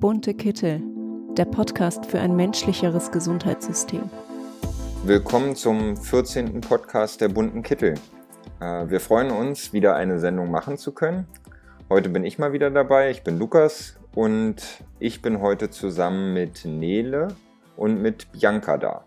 [0.00, 0.80] Bunte Kittel,
[1.36, 4.08] der Podcast für ein menschlicheres Gesundheitssystem.
[5.04, 6.62] Willkommen zum 14.
[6.62, 7.96] Podcast der Bunten Kittel.
[8.62, 11.26] Äh, wir freuen uns, wieder eine Sendung machen zu können.
[11.90, 13.10] Heute bin ich mal wieder dabei.
[13.10, 17.36] Ich bin Lukas und ich bin heute zusammen mit Nele
[17.76, 19.04] und mit Bianca da.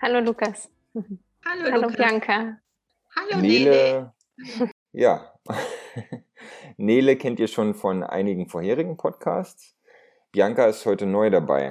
[0.00, 0.70] Hallo Lukas.
[0.94, 1.96] Hallo, Hallo Lukas.
[1.96, 2.56] Bianca.
[3.14, 4.12] Hallo Nele.
[4.38, 5.34] Nele, ja.
[6.78, 9.76] Nele kennt ihr schon von einigen vorherigen Podcasts.
[10.32, 11.70] Bianca ist heute neu dabei.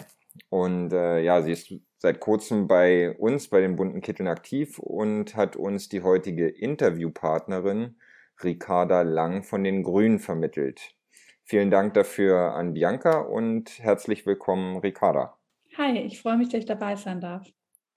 [0.49, 5.36] Und äh, ja, sie ist seit kurzem bei uns, bei den bunten Kitteln aktiv und
[5.36, 7.98] hat uns die heutige Interviewpartnerin
[8.44, 10.95] Ricarda Lang von den Grünen vermittelt.
[11.44, 15.38] Vielen Dank dafür an Bianca und herzlich willkommen, Ricarda.
[15.78, 17.48] Hi, ich freue mich, dass ich dabei sein darf.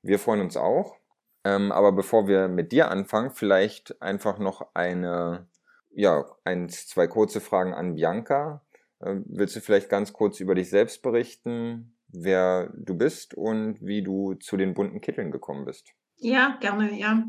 [0.03, 0.97] Wir freuen uns auch.
[1.45, 5.48] Ähm, aber bevor wir mit dir anfangen, vielleicht einfach noch eine,
[5.91, 8.62] ja, eins, zwei kurze Fragen an Bianca.
[9.05, 14.03] Ähm, willst du vielleicht ganz kurz über dich selbst berichten, wer du bist und wie
[14.03, 15.89] du zu den bunten Kitteln gekommen bist?
[16.19, 17.25] Ja, gerne, ja.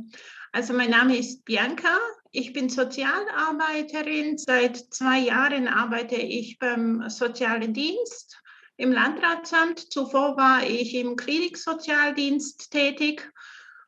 [0.52, 1.98] Also mein Name ist Bianca.
[2.32, 4.38] Ich bin Sozialarbeiterin.
[4.38, 8.40] Seit zwei Jahren arbeite ich beim Sozialen Dienst
[8.78, 9.80] im Landratsamt.
[9.80, 13.32] Zuvor war ich im Kliniksozialdienst tätig,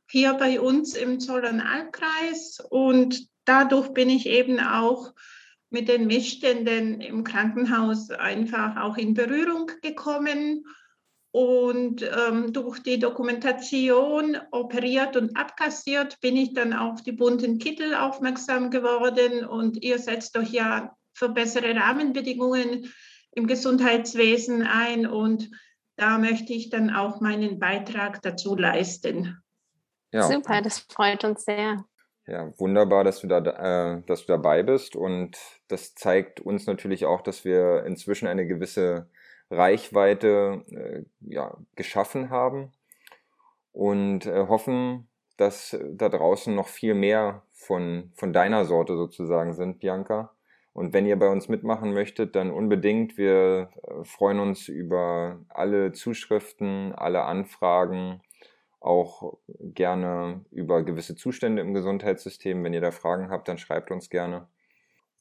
[0.08, 2.64] hier bei uns im Zollernalbkreis.
[2.70, 5.14] Und dadurch bin ich eben auch
[5.70, 10.66] mit den Missständen im Krankenhaus einfach auch in Berührung gekommen.
[11.32, 17.94] Und ähm, durch die Dokumentation operiert und abkassiert bin ich dann auf die bunten Kittel
[17.94, 19.46] aufmerksam geworden.
[19.46, 22.94] Und ihr setzt euch ja für bessere Rahmenbedingungen
[23.32, 25.06] im Gesundheitswesen ein.
[25.06, 25.52] Und
[25.98, 29.38] da möchte ich dann auch meinen Beitrag dazu leisten.
[30.14, 30.24] Ja.
[30.24, 31.84] Super, das freut uns sehr.
[32.28, 35.38] Ja, wunderbar, dass du da, äh, dass du dabei bist und
[35.68, 39.08] das zeigt uns natürlich auch, dass wir inzwischen eine gewisse
[39.52, 42.72] Reichweite äh, ja, geschaffen haben
[43.74, 49.80] und äh, hoffen, dass da draußen noch viel mehr von, von deiner Sorte sozusagen sind,
[49.80, 50.32] Bianca.
[50.74, 53.18] Und wenn ihr bei uns mitmachen möchtet, dann unbedingt.
[53.18, 58.22] Wir äh, freuen uns über alle Zuschriften, alle Anfragen,
[58.86, 62.64] auch gerne über gewisse Zustände im Gesundheitssystem.
[62.64, 64.48] Wenn ihr da Fragen habt, dann schreibt uns gerne.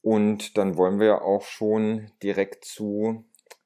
[0.01, 3.25] Und dann wollen wir auch schon direkt zu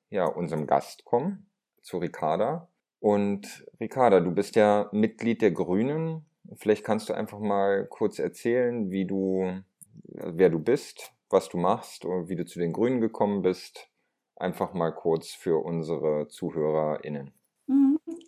[0.10, 1.50] ja, unserem Gast kommen,
[1.82, 2.70] zu Ricarda.
[3.02, 6.26] Und Ricarda, du bist ja Mitglied der Grünen.
[6.56, 9.62] Vielleicht kannst du einfach mal kurz erzählen, wie du,
[10.04, 13.90] wer du bist, was du machst und wie du zu den Grünen gekommen bist.
[14.38, 17.34] Einfach mal kurz für unsere ZuhörerInnen.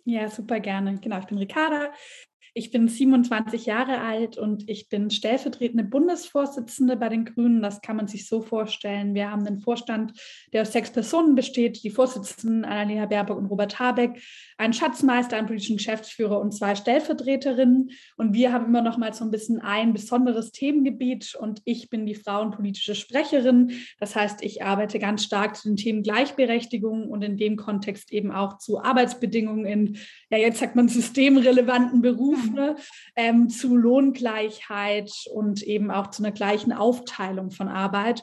[0.04, 0.98] Ja, super gerne.
[1.00, 1.92] Genau, ich bin Ricarda.
[2.54, 7.62] Ich bin 27 Jahre alt und ich bin stellvertretende Bundesvorsitzende bei den Grünen.
[7.62, 9.14] Das kann man sich so vorstellen.
[9.14, 10.12] Wir haben einen Vorstand,
[10.52, 11.82] der aus sechs Personen besteht.
[11.82, 14.22] Die Vorsitzenden Annalena Baerbock und Robert Habeck,
[14.58, 17.90] einen Schatzmeister, einen politischen Geschäftsführer und zwei Stellvertreterinnen.
[18.18, 22.04] Und wir haben immer noch mal so ein bisschen ein besonderes Themengebiet und ich bin
[22.04, 23.72] die frauenpolitische Sprecherin.
[23.98, 28.30] Das heißt, ich arbeite ganz stark zu den Themen Gleichberechtigung und in dem Kontext eben
[28.30, 29.96] auch zu Arbeitsbedingungen in,
[30.28, 32.76] ja, jetzt sagt man systemrelevanten Berufen ne,
[33.16, 38.22] ähm, zu Lohngleichheit und eben auch zu einer gleichen Aufteilung von Arbeit.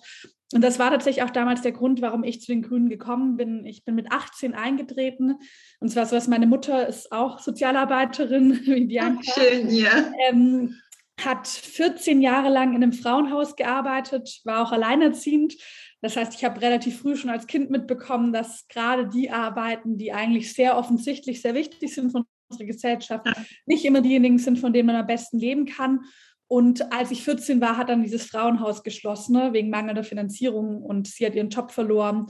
[0.51, 3.65] Und das war tatsächlich auch damals der Grund, warum ich zu den Grünen gekommen bin.
[3.65, 5.35] Ich bin mit 18 eingetreten.
[5.79, 9.31] Und zwar so, dass meine Mutter ist auch Sozialarbeiterin, wie Bianca.
[9.31, 10.11] Schön, ja.
[10.27, 10.75] Ähm,
[11.23, 15.55] hat 14 Jahre lang in einem Frauenhaus gearbeitet, war auch alleinerziehend.
[16.01, 20.13] Das heißt, ich habe relativ früh schon als Kind mitbekommen, dass gerade die Arbeiten, die
[20.13, 23.25] eigentlich sehr offensichtlich sehr wichtig sind von unsere Gesellschaft
[23.65, 26.01] nicht immer diejenigen sind, von denen man am besten leben kann.
[26.47, 31.07] Und als ich 14 war, hat dann dieses Frauenhaus geschlossen, ne, wegen mangelnder Finanzierung und
[31.07, 32.27] sie hat ihren Job verloren.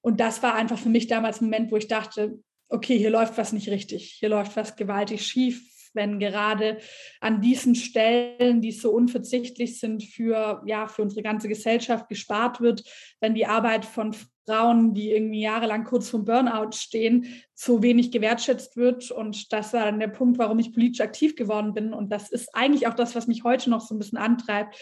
[0.00, 2.38] Und das war einfach für mich damals ein Moment, wo ich dachte,
[2.68, 6.78] okay, hier läuft was nicht richtig, hier läuft was gewaltig schief, wenn gerade
[7.20, 12.84] an diesen Stellen, die so unverzichtlich sind für, ja, für unsere ganze Gesellschaft, gespart wird,
[13.20, 14.14] wenn die Arbeit von
[14.50, 19.10] Frauen, die irgendwie jahrelang kurz vom Burnout stehen, so wenig gewertschätzt wird.
[19.10, 21.94] Und das war dann der Punkt, warum ich politisch aktiv geworden bin.
[21.94, 24.76] Und das ist eigentlich auch das, was mich heute noch so ein bisschen antreibt,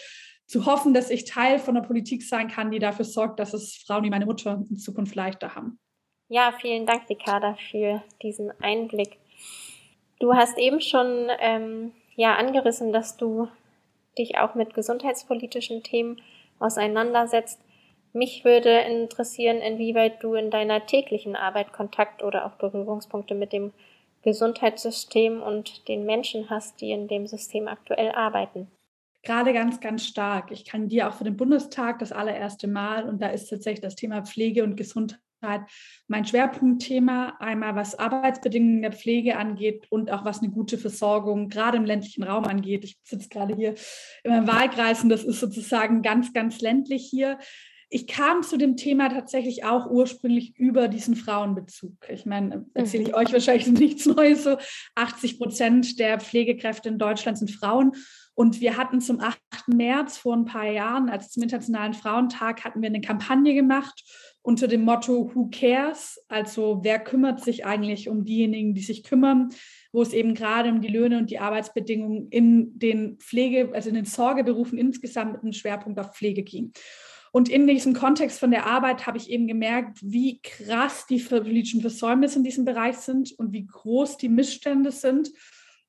[0.47, 3.83] zu hoffen, dass ich Teil von der Politik sein kann, die dafür sorgt, dass es
[3.85, 5.79] Frauen wie meine Mutter in Zukunft leichter haben.
[6.27, 9.17] Ja, vielen Dank, Ricarda, für diesen Einblick.
[10.19, 13.47] Du hast eben schon ähm, ja angerissen, dass du
[14.17, 16.21] dich auch mit gesundheitspolitischen Themen
[16.59, 17.59] auseinandersetzt.
[18.13, 23.71] Mich würde interessieren, inwieweit du in deiner täglichen Arbeit Kontakt oder auch Berührungspunkte mit dem
[24.23, 28.67] Gesundheitssystem und den Menschen hast, die in dem System aktuell arbeiten.
[29.23, 30.51] Gerade ganz, ganz stark.
[30.51, 33.95] Ich kann dir auch für den Bundestag das allererste Mal und da ist tatsächlich das
[33.95, 35.19] Thema Pflege und Gesundheit
[36.07, 41.77] mein Schwerpunktthema, einmal was Arbeitsbedingungen der Pflege angeht und auch was eine gute Versorgung gerade
[41.77, 42.83] im ländlichen Raum angeht.
[42.83, 43.75] Ich sitze gerade hier
[44.23, 47.39] in meinem Wahlkreis und das ist sozusagen ganz, ganz ländlich hier.
[47.91, 51.93] Ich kam zu dem Thema tatsächlich auch ursprünglich über diesen Frauenbezug.
[52.09, 53.15] Ich meine, erzähle ich mhm.
[53.15, 54.43] euch wahrscheinlich nichts Neues.
[54.43, 54.57] So
[54.95, 57.93] 80 Prozent der Pflegekräfte in Deutschland sind Frauen.
[58.35, 59.37] Und wir hatten zum 8.
[59.67, 64.03] März vor ein paar Jahren, also zum Internationalen Frauentag, hatten wir eine Kampagne gemacht
[64.41, 66.23] unter dem Motto Who cares?
[66.29, 69.49] Also wer kümmert sich eigentlich um diejenigen, die sich kümmern,
[69.91, 73.95] wo es eben gerade um die Löhne und die Arbeitsbedingungen in den Pflege, also in
[73.95, 76.71] den Sorgeberufen insgesamt mit einem Schwerpunkt auf Pflege ging.
[77.31, 81.81] Und in diesem Kontext von der Arbeit habe ich eben gemerkt, wie krass die politischen
[81.81, 85.31] Versäumnisse in diesem Bereich sind und wie groß die Missstände sind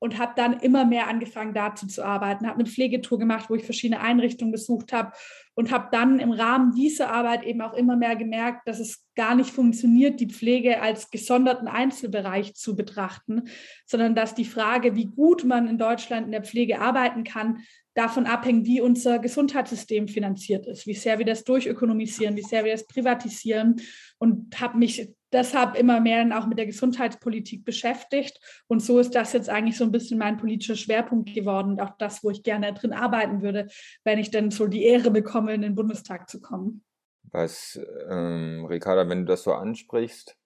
[0.00, 2.46] und habe dann immer mehr angefangen, dazu zu arbeiten.
[2.46, 5.12] Habe eine Pflegetour gemacht, wo ich verschiedene Einrichtungen besucht habe
[5.54, 9.34] und habe dann im Rahmen dieser Arbeit eben auch immer mehr gemerkt, dass es gar
[9.34, 13.44] nicht funktioniert, die Pflege als gesonderten Einzelbereich zu betrachten,
[13.86, 17.58] sondern dass die Frage, wie gut man in Deutschland in der Pflege arbeiten kann,
[17.92, 22.72] davon abhängt, wie unser Gesundheitssystem finanziert ist, wie sehr wir das durchökonomisieren, wie sehr wir
[22.72, 23.76] das privatisieren
[24.18, 28.40] und habe mich deshalb immer mehr dann auch mit der Gesundheitspolitik beschäftigt.
[28.68, 31.96] Und so ist das jetzt eigentlich so ein bisschen mein politischer Schwerpunkt geworden und auch
[31.98, 33.68] das, wo ich gerne drin arbeiten würde,
[34.04, 36.84] wenn ich dann so die Ehre bekomme, in den Bundestag zu kommen.
[37.32, 40.36] Was, ähm, Ricarda, wenn du das so ansprichst,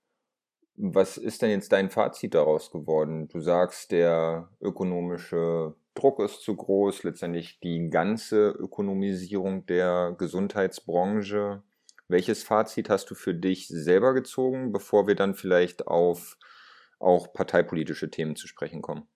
[0.77, 3.29] was ist denn jetzt dein Fazit daraus geworden?
[3.29, 11.63] Du sagst, der ökonomische Druck ist zu groß, letztendlich die ganze Ökonomisierung der Gesundheitsbranche
[12.09, 16.37] welches Fazit hast du für dich selber gezogen, bevor wir dann vielleicht auf
[16.99, 19.09] auch parteipolitische Themen zu sprechen kommen?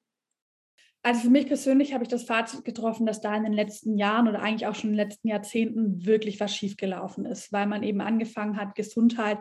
[1.03, 4.29] Also für mich persönlich habe ich das Fazit getroffen, dass da in den letzten Jahren
[4.29, 8.01] oder eigentlich auch schon in den letzten Jahrzehnten wirklich was schiefgelaufen ist, weil man eben
[8.01, 9.39] angefangen hat, Gesundheit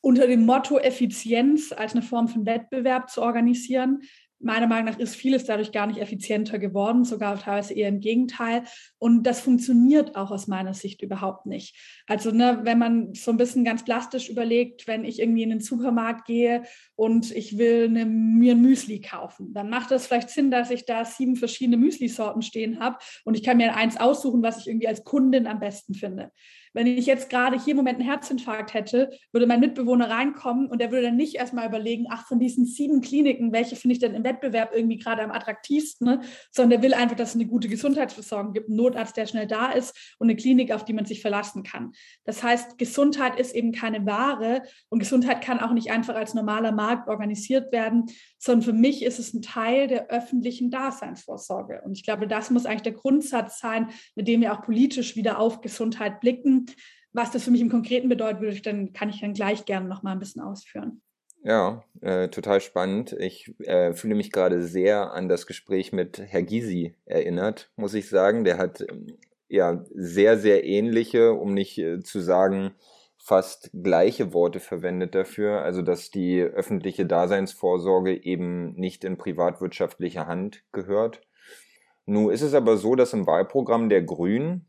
[0.00, 4.02] unter dem Motto Effizienz als eine Form von Wettbewerb zu organisieren
[4.44, 8.64] meiner Meinung nach ist vieles dadurch gar nicht effizienter geworden, sogar teilweise eher im Gegenteil.
[8.98, 11.76] Und das funktioniert auch aus meiner Sicht überhaupt nicht.
[12.06, 15.60] Also ne, wenn man so ein bisschen ganz plastisch überlegt, wenn ich irgendwie in den
[15.60, 16.62] Supermarkt gehe
[16.94, 20.84] und ich will eine, mir ein Müsli kaufen, dann macht das vielleicht Sinn, dass ich
[20.84, 24.88] da sieben verschiedene Müsli-Sorten stehen habe und ich kann mir eins aussuchen, was ich irgendwie
[24.88, 26.30] als Kundin am besten finde.
[26.74, 30.80] Wenn ich jetzt gerade hier im Moment einen Herzinfarkt hätte, würde mein Mitbewohner reinkommen und
[30.80, 34.14] der würde dann nicht erstmal überlegen, ach, von diesen sieben Kliniken, welche finde ich denn
[34.14, 36.20] im Wettbewerb irgendwie gerade am attraktivsten, ne?
[36.50, 39.70] sondern der will einfach, dass es eine gute Gesundheitsversorgung gibt, einen Notarzt, der schnell da
[39.70, 41.92] ist und eine Klinik, auf die man sich verlassen kann.
[42.24, 46.72] Das heißt, Gesundheit ist eben keine Ware und Gesundheit kann auch nicht einfach als normaler
[46.72, 48.06] Markt organisiert werden,
[48.38, 51.82] sondern für mich ist es ein Teil der öffentlichen Daseinsvorsorge.
[51.84, 55.38] Und ich glaube, das muss eigentlich der Grundsatz sein, mit dem wir auch politisch wieder
[55.38, 56.63] auf Gesundheit blicken
[57.12, 59.88] was das für mich im Konkreten bedeutet, würde ich dann, kann ich dann gleich gerne
[59.88, 61.00] noch mal ein bisschen ausführen.
[61.44, 63.12] Ja, äh, total spannend.
[63.12, 68.08] Ich äh, fühle mich gerade sehr an das Gespräch mit Herr Gysi erinnert, muss ich
[68.08, 68.44] sagen.
[68.44, 69.18] Der hat ähm,
[69.48, 72.72] ja sehr, sehr ähnliche, um nicht äh, zu sagen,
[73.18, 75.60] fast gleiche Worte verwendet dafür.
[75.60, 81.20] Also, dass die öffentliche Daseinsvorsorge eben nicht in privatwirtschaftliche Hand gehört.
[82.06, 84.66] Nun ist es aber so, dass im Wahlprogramm der Grünen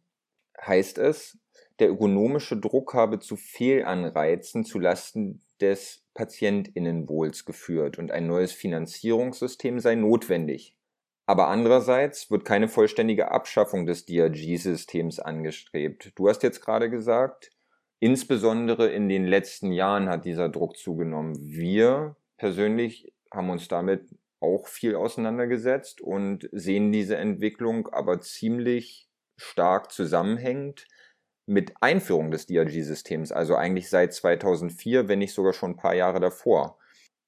[0.61, 1.37] heißt es,
[1.79, 9.95] der ökonomische Druck habe zu Fehlanreizen zulasten des Patientinnenwohls geführt und ein neues Finanzierungssystem sei
[9.95, 10.75] notwendig.
[11.27, 16.11] Aber andererseits wird keine vollständige Abschaffung des DRG-Systems angestrebt.
[16.15, 17.51] Du hast jetzt gerade gesagt,
[17.99, 21.35] insbesondere in den letzten Jahren hat dieser Druck zugenommen.
[21.39, 29.91] Wir persönlich haben uns damit auch viel auseinandergesetzt und sehen diese Entwicklung aber ziemlich stark
[29.91, 30.87] zusammenhängend
[31.45, 36.19] mit Einführung des DRG-Systems, also eigentlich seit 2004, wenn nicht sogar schon ein paar Jahre
[36.19, 36.77] davor.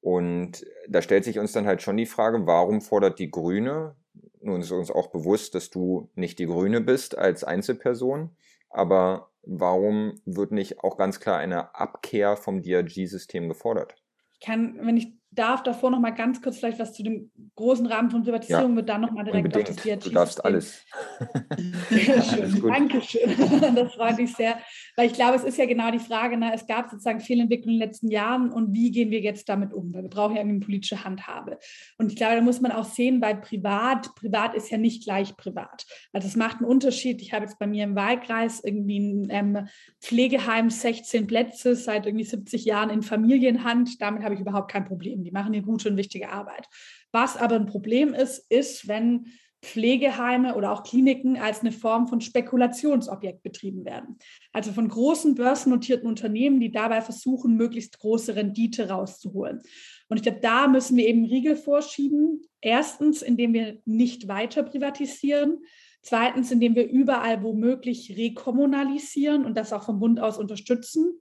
[0.01, 3.95] Und da stellt sich uns dann halt schon die Frage, warum fordert die Grüne,
[4.41, 8.35] nun ist uns auch bewusst, dass du nicht die Grüne bist als Einzelperson,
[8.69, 13.95] aber warum wird nicht auch ganz klar eine Abkehr vom DRG-System gefordert?
[14.33, 17.86] Ich kann, wenn ich darf davor noch mal ganz kurz vielleicht was zu dem großen
[17.86, 19.70] Rahmen von Privatisierung, ja, wird dann noch mal direkt unbedingt.
[19.70, 20.03] auf das DRG.
[20.03, 20.86] Du darfst alles.
[21.89, 23.36] Sehr schön, Dankeschön.
[23.77, 24.58] Das freut mich sehr,
[24.96, 26.51] weil ich glaube, es ist ja genau die Frage, ne?
[26.53, 29.94] es gab sozusagen Fehlentwicklungen in den letzten Jahren und wie gehen wir jetzt damit um?
[29.94, 31.60] Weil wir brauchen ja eine politische Handhabe.
[31.98, 35.36] Und ich glaube, da muss man auch sehen, bei Privat, Privat ist ja nicht gleich
[35.36, 35.86] privat.
[36.13, 37.22] Also es macht einen Unterschied.
[37.22, 39.67] Ich habe jetzt bei mir im Wahlkreis irgendwie ein ähm,
[40.01, 44.01] Pflegeheim, 16 Plätze, seit irgendwie 70 Jahren in Familienhand.
[44.01, 45.24] Damit habe ich überhaupt kein Problem.
[45.27, 46.67] Die machen hier gute und wichtige Arbeit.
[47.12, 49.27] Was aber ein Problem ist, ist, wenn
[49.63, 54.17] Pflegeheime oder auch Kliniken als eine Form von Spekulationsobjekt betrieben werden.
[54.53, 59.62] Also von großen börsennotierten Unternehmen, die dabei versuchen, möglichst große Rendite rauszuholen.
[60.10, 62.41] Und ich glaube, da müssen wir eben Riegel vorschieben.
[62.62, 65.60] Erstens, indem wir nicht weiter privatisieren.
[66.01, 71.19] Zweitens, indem wir überall womöglich rekommunalisieren und das auch vom Bund aus unterstützen.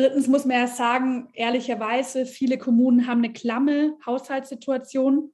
[0.00, 5.30] Drittens muss man ja sagen, ehrlicherweise, viele Kommunen haben eine klamme Haushaltssituation.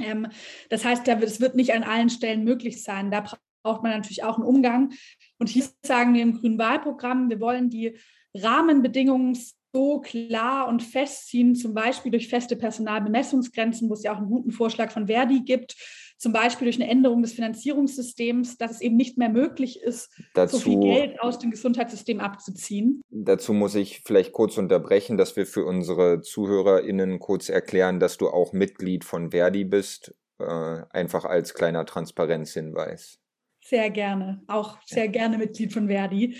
[0.00, 0.26] Ähm,
[0.70, 3.12] das heißt, es wird nicht an allen Stellen möglich sein.
[3.12, 3.24] Da
[3.62, 4.92] braucht man natürlich auch einen Umgang.
[5.38, 7.96] Und hier sagen wir im grünen Wahlprogramm, wir wollen die
[8.34, 9.38] Rahmenbedingungen
[9.72, 14.50] so klar und festziehen, zum Beispiel durch feste Personalbemessungsgrenzen, wo es ja auch einen guten
[14.50, 15.76] Vorschlag von Verdi gibt,
[16.18, 20.56] zum Beispiel durch eine Änderung des Finanzierungssystems, dass es eben nicht mehr möglich ist, dazu,
[20.56, 23.00] so viel Geld aus dem Gesundheitssystem abzuziehen.
[23.08, 28.28] Dazu muss ich vielleicht kurz unterbrechen, dass wir für unsere ZuhörerInnen kurz erklären, dass du
[28.28, 30.44] auch Mitglied von Verdi bist, äh,
[30.90, 33.20] einfach als kleiner Transparenzhinweis.
[33.64, 36.36] Sehr gerne, auch sehr gerne Mitglied von Verdi.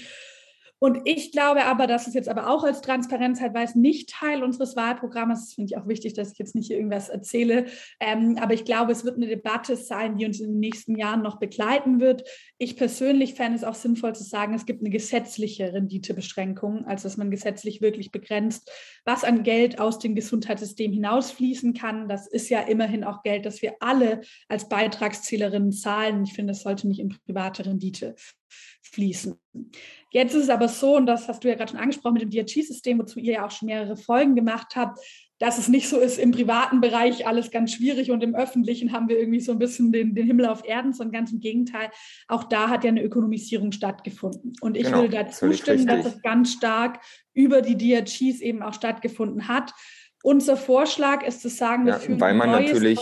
[0.78, 5.46] Und ich glaube aber, dass es jetzt aber auch als Transparenzhinweis nicht Teil unseres Wahlprogramms.
[5.46, 7.66] Das finde ich auch wichtig, dass ich jetzt nicht hier irgendwas erzähle.
[8.00, 11.22] Ähm, aber ich glaube, es wird eine Debatte sein, die uns in den nächsten Jahren
[11.22, 12.24] noch begleiten wird.
[12.58, 17.16] Ich persönlich fände es auch sinnvoll zu sagen, es gibt eine gesetzliche Renditebeschränkung, also dass
[17.16, 18.70] man gesetzlich wirklich begrenzt,
[19.04, 22.08] was an Geld aus dem Gesundheitssystem hinausfließen kann.
[22.08, 26.22] Das ist ja immerhin auch Geld, das wir alle als Beitragszählerinnen zahlen.
[26.22, 28.14] Ich finde, es sollte nicht in private Rendite
[28.82, 29.38] fließen.
[30.10, 32.30] Jetzt ist es aber so, und das hast du ja gerade schon angesprochen mit dem
[32.30, 34.98] DRG-System, wozu ihr ja auch schon mehrere Folgen gemacht habt,
[35.38, 39.08] dass es nicht so ist, im privaten Bereich alles ganz schwierig und im öffentlichen haben
[39.08, 41.90] wir irgendwie so ein bisschen den, den Himmel auf Erden, sondern ganz im Gegenteil.
[42.26, 44.54] Auch da hat ja eine Ökonomisierung stattgefunden.
[44.60, 47.00] Und ich genau, würde da zustimmen, dass es ganz stark
[47.34, 49.72] über die DRGs eben auch stattgefunden hat.
[50.22, 53.00] Unser Vorschlag ist zu sagen, wir ja, führen weil man natürlich,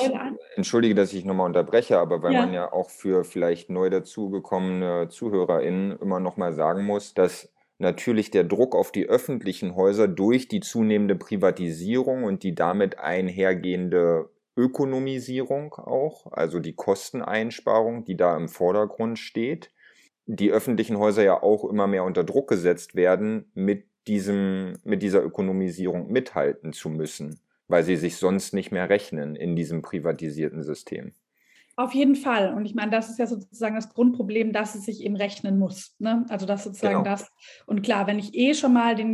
[0.54, 2.40] entschuldige, dass ich nochmal unterbreche, aber weil ja.
[2.40, 8.44] man ja auch für vielleicht neu dazugekommene ZuhörerInnen immer nochmal sagen muss, dass natürlich der
[8.44, 16.32] Druck auf die öffentlichen Häuser durch die zunehmende Privatisierung und die damit einhergehende Ökonomisierung auch,
[16.32, 19.70] also die Kosteneinsparung, die da im Vordergrund steht,
[20.26, 25.22] die öffentlichen Häuser ja auch immer mehr unter Druck gesetzt werden mit diesem, mit dieser
[25.22, 31.12] Ökonomisierung mithalten zu müssen, weil sie sich sonst nicht mehr rechnen in diesem privatisierten System.
[31.78, 32.54] Auf jeden Fall.
[32.54, 35.94] Und ich meine, das ist ja sozusagen das Grundproblem, dass es sich eben rechnen muss.
[35.98, 36.24] Ne?
[36.30, 37.04] Also das sozusagen genau.
[37.04, 37.30] das.
[37.66, 39.12] Und klar, wenn ich eh schon mal den,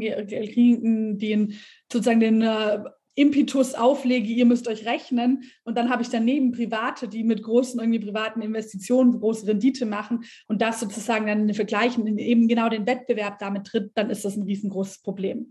[1.18, 1.54] den,
[1.92, 2.84] sozusagen den äh,
[3.14, 7.78] Impetus auflege, ihr müsst euch rechnen und dann habe ich daneben Private, die mit großen
[7.78, 13.38] irgendwie privaten Investitionen große Rendite machen und das sozusagen dann vergleichen, eben genau den Wettbewerb
[13.38, 15.48] damit tritt, dann ist das ein riesengroßes Problem.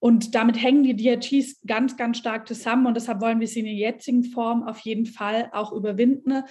[0.00, 3.66] Und damit hängen die DRGs ganz, ganz stark zusammen und deshalb wollen wir sie in
[3.66, 6.44] der jetzigen Form auf jeden Fall auch überwinden.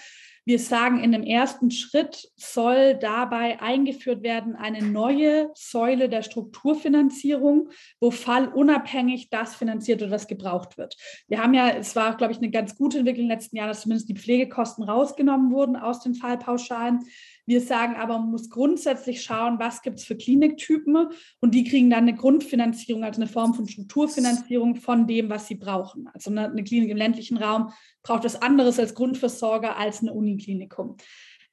[0.43, 7.69] Wir sagen, in dem ersten Schritt soll dabei eingeführt werden eine neue Säule der Strukturfinanzierung,
[7.99, 10.95] wo fallunabhängig das finanziert wird, was gebraucht wird.
[11.27, 13.69] Wir haben ja, es war, glaube ich, eine ganz gute Entwicklung in den letzten Jahren,
[13.69, 16.99] dass zumindest die Pflegekosten rausgenommen wurden aus den Fallpauschalen.
[17.47, 21.07] Wir sagen aber, man muss grundsätzlich schauen, was gibt es für Kliniktypen
[21.39, 25.55] und die kriegen dann eine Grundfinanzierung, also eine Form von Strukturfinanzierung von dem, was sie
[25.55, 26.09] brauchen.
[26.13, 27.71] Also eine, Klinik im ländlichen Raum
[28.03, 30.97] braucht was anderes als Grundversorger als eine Uniklinikum.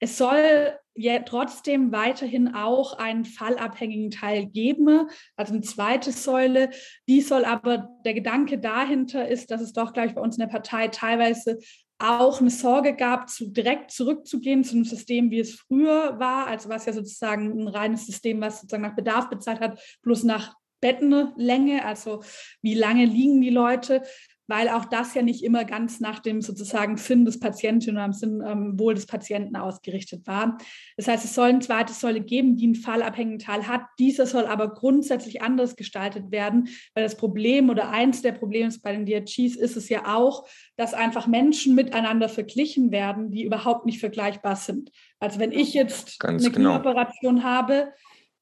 [0.01, 6.71] Es soll ja trotzdem weiterhin auch einen fallabhängigen Teil geben, also eine zweite Säule.
[7.09, 10.49] Die soll aber, der Gedanke dahinter ist, dass es doch gleich bei uns in der
[10.49, 11.59] Partei teilweise
[11.99, 16.69] auch eine Sorge gab, zu, direkt zurückzugehen zu einem System, wie es früher war, also
[16.69, 21.85] was ja sozusagen ein reines System, was sozusagen nach Bedarf bezahlt hat, plus nach Bettenlänge,
[21.85, 22.23] also
[22.61, 24.03] wie lange liegen die Leute,
[24.47, 28.13] weil auch das ja nicht immer ganz nach dem sozusagen Sinn des Patienten oder am
[28.13, 30.59] Sinn ähm, Wohl des Patienten ausgerichtet war.
[30.97, 33.83] Das heißt, es soll eine zweite Säule geben, die einen fallabhängigen Teil hat.
[33.99, 38.93] Dieser soll aber grundsätzlich anders gestaltet werden, weil das Problem oder eins der Probleme bei
[38.93, 40.47] den DRGs ist es ja auch,
[40.77, 44.91] dass einfach Menschen miteinander verglichen werden, die überhaupt nicht vergleichbar sind.
[45.19, 46.71] Also wenn ich jetzt Ganz eine genau.
[46.79, 47.93] Knieoperation habe,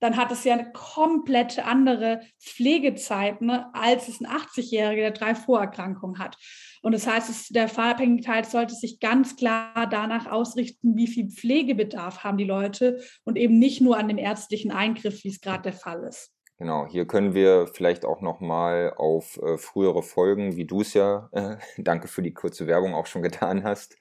[0.03, 5.37] dann hat es ja eine komplett andere Pflegezeit, ne, als es ein 80-Jähriger, der drei
[5.37, 6.37] Vorerkrankungen hat.
[6.83, 12.25] Und das heißt, es, der Fallabhängigkeit sollte sich ganz klar danach ausrichten, wie viel Pflegebedarf
[12.25, 15.73] haben die Leute und eben nicht nur an dem ärztlichen Eingriff, wie es gerade der
[15.73, 16.33] Fall ist.
[16.59, 21.29] Genau, hier können wir vielleicht auch nochmal auf äh, frühere Folgen, wie du es ja,
[21.31, 23.97] äh, danke für die kurze Werbung, auch schon getan hast,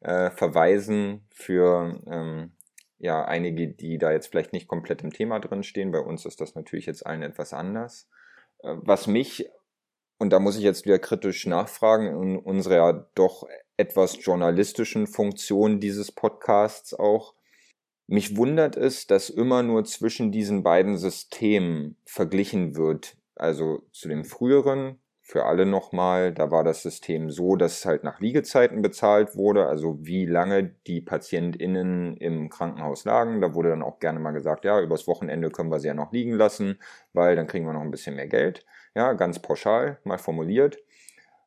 [0.00, 2.55] äh, verweisen für ähm,
[2.98, 5.92] ja einige, die da jetzt vielleicht nicht komplett im Thema drin stehen.
[5.92, 8.08] Bei uns ist das natürlich jetzt allen etwas anders.
[8.62, 9.48] Äh, was mich,
[10.18, 16.10] und da muss ich jetzt wieder kritisch nachfragen, in unserer doch etwas journalistischen Funktion dieses
[16.10, 17.34] Podcasts auch.
[18.06, 23.16] Mich wundert es, dass immer nur zwischen diesen beiden Systemen verglichen wird.
[23.34, 28.04] Also zu dem früheren, für alle nochmal, da war das System so, dass es halt
[28.04, 33.40] nach Liegezeiten bezahlt wurde, also wie lange die PatientInnen im Krankenhaus lagen.
[33.40, 36.12] Da wurde dann auch gerne mal gesagt, ja, übers Wochenende können wir sie ja noch
[36.12, 36.78] liegen lassen,
[37.12, 38.64] weil dann kriegen wir noch ein bisschen mehr Geld.
[38.94, 40.78] Ja, ganz pauschal mal formuliert.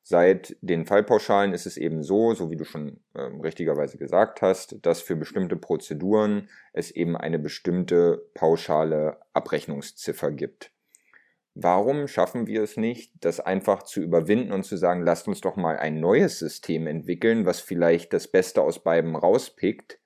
[0.03, 4.86] Seit den Fallpauschalen ist es eben so, so wie du schon äh, richtigerweise gesagt hast,
[4.86, 10.74] dass für bestimmte Prozeduren es eben eine bestimmte pauschale Abrechnungsziffer gibt.
[11.62, 15.56] Warum schaffen wir es nicht, das einfach zu überwinden und zu sagen, lasst uns doch
[15.56, 20.00] mal ein neues System entwickeln, was vielleicht das Beste aus beiden rauspickt,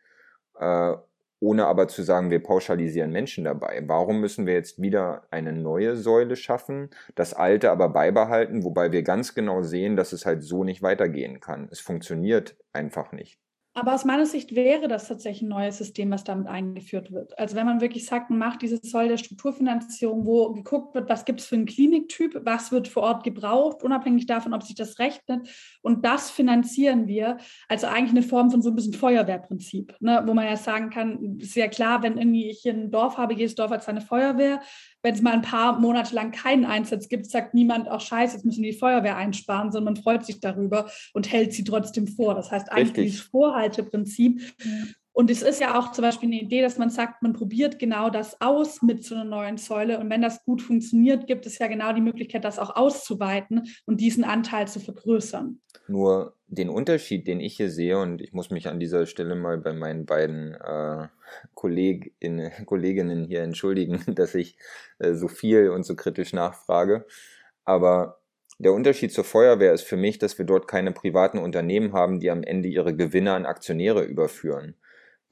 [0.59, 0.93] äh,
[1.39, 3.83] ohne aber zu sagen, wir pauschalisieren Menschen dabei.
[3.85, 9.03] Warum müssen wir jetzt wieder eine neue Säule schaffen, das alte aber beibehalten, wobei wir
[9.03, 11.67] ganz genau sehen, dass es halt so nicht weitergehen kann.
[11.69, 13.42] Es funktioniert einfach nicht.
[13.75, 17.37] Aber aus meiner Sicht wäre das tatsächlich ein neues System, was damit eingeführt wird.
[17.39, 21.25] Also wenn man wirklich sagt, man macht diese Säule der Strukturfinanzierung, wo geguckt wird, was
[21.25, 24.99] gibt es für einen Kliniktyp, was wird vor Ort gebraucht, unabhängig davon, ob sich das
[24.99, 25.49] rechnet.
[25.81, 27.37] Und das finanzieren wir.
[27.67, 30.21] Also eigentlich eine Form von so ein bisschen Feuerwehrprinzip, ne?
[30.27, 33.55] wo man ja sagen kann, ist ja klar, wenn irgendwie ich ein Dorf habe, jedes
[33.55, 34.61] Dorf hat seine Feuerwehr,
[35.03, 38.45] wenn es mal ein paar Monate lang keinen Einsatz gibt, sagt niemand auch Scheiße, jetzt
[38.45, 42.33] müssen die Feuerwehr einsparen, sondern man freut sich darüber und hält sie trotzdem vor.
[42.33, 43.05] Das heißt eigentlich Richtig.
[43.05, 44.41] dieses Vorhalteprinzip.
[44.63, 44.95] Mhm.
[45.15, 48.09] Und es ist ja auch zum Beispiel eine Idee, dass man sagt, man probiert genau
[48.09, 49.99] das aus mit so einer neuen Säule.
[49.99, 54.01] Und wenn das gut funktioniert, gibt es ja genau die Möglichkeit, das auch auszuweiten und
[54.01, 55.61] diesen Anteil zu vergrößern.
[55.87, 59.59] Nur den Unterschied, den ich hier sehe, und ich muss mich an dieser Stelle mal
[59.59, 61.07] bei meinen beiden äh,
[61.53, 64.57] Kolleginnen, Kolleginnen hier entschuldigen, dass ich
[64.99, 67.05] äh, so viel und so kritisch nachfrage.
[67.65, 68.19] Aber
[68.59, 72.29] der Unterschied zur Feuerwehr ist für mich, dass wir dort keine privaten Unternehmen haben, die
[72.29, 74.75] am Ende ihre Gewinne an Aktionäre überführen.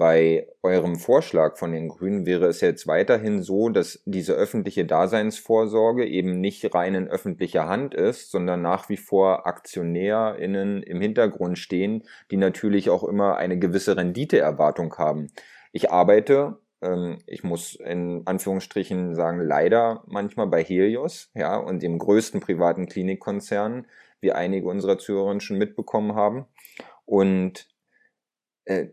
[0.01, 6.07] Bei eurem Vorschlag von den Grünen wäre es jetzt weiterhin so, dass diese öffentliche Daseinsvorsorge
[6.07, 12.03] eben nicht rein in öffentlicher Hand ist, sondern nach wie vor AktionärInnen im Hintergrund stehen,
[12.31, 15.27] die natürlich auch immer eine gewisse Renditeerwartung haben.
[15.71, 21.97] Ich arbeite, ähm, ich muss in Anführungsstrichen sagen, leider manchmal bei Helios, ja, und dem
[21.97, 23.87] größten privaten Klinikkonzern,
[24.19, 26.45] wie einige unserer Zuhörerinnen schon mitbekommen haben.
[27.05, 27.67] Und
[28.65, 28.87] äh,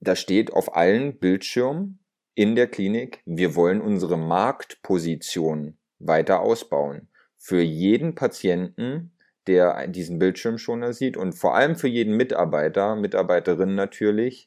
[0.00, 2.00] da steht auf allen Bildschirmen
[2.34, 7.08] in der Klinik, wir wollen unsere Marktposition weiter ausbauen.
[7.36, 9.12] Für jeden Patienten,
[9.48, 14.46] der diesen Bildschirmschoner sieht und vor allem für jeden Mitarbeiter, Mitarbeiterin natürlich,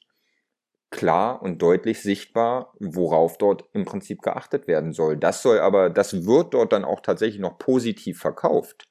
[0.91, 5.17] klar und deutlich sichtbar, worauf dort im Prinzip geachtet werden soll.
[5.17, 8.83] Das soll aber, das wird dort dann auch tatsächlich noch positiv verkauft.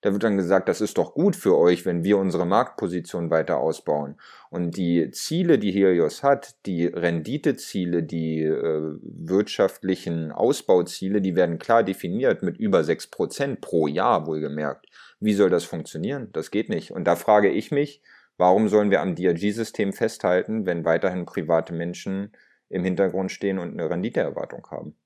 [0.00, 3.58] Da wird dann gesagt, das ist doch gut für euch, wenn wir unsere Marktposition weiter
[3.58, 4.14] ausbauen.
[4.48, 11.82] Und die Ziele, die Helios hat, die Renditeziele, die äh, wirtschaftlichen Ausbauziele, die werden klar
[11.82, 14.86] definiert mit über sechs Prozent pro Jahr wohlgemerkt.
[15.18, 16.28] Wie soll das funktionieren?
[16.32, 16.92] Das geht nicht.
[16.92, 18.00] Und da frage ich mich,
[18.38, 22.32] warum sollen wir am DRG-System festhalten, wenn weiterhin private Menschen
[22.70, 24.96] im Hintergrund stehen und eine Renditeerwartung haben?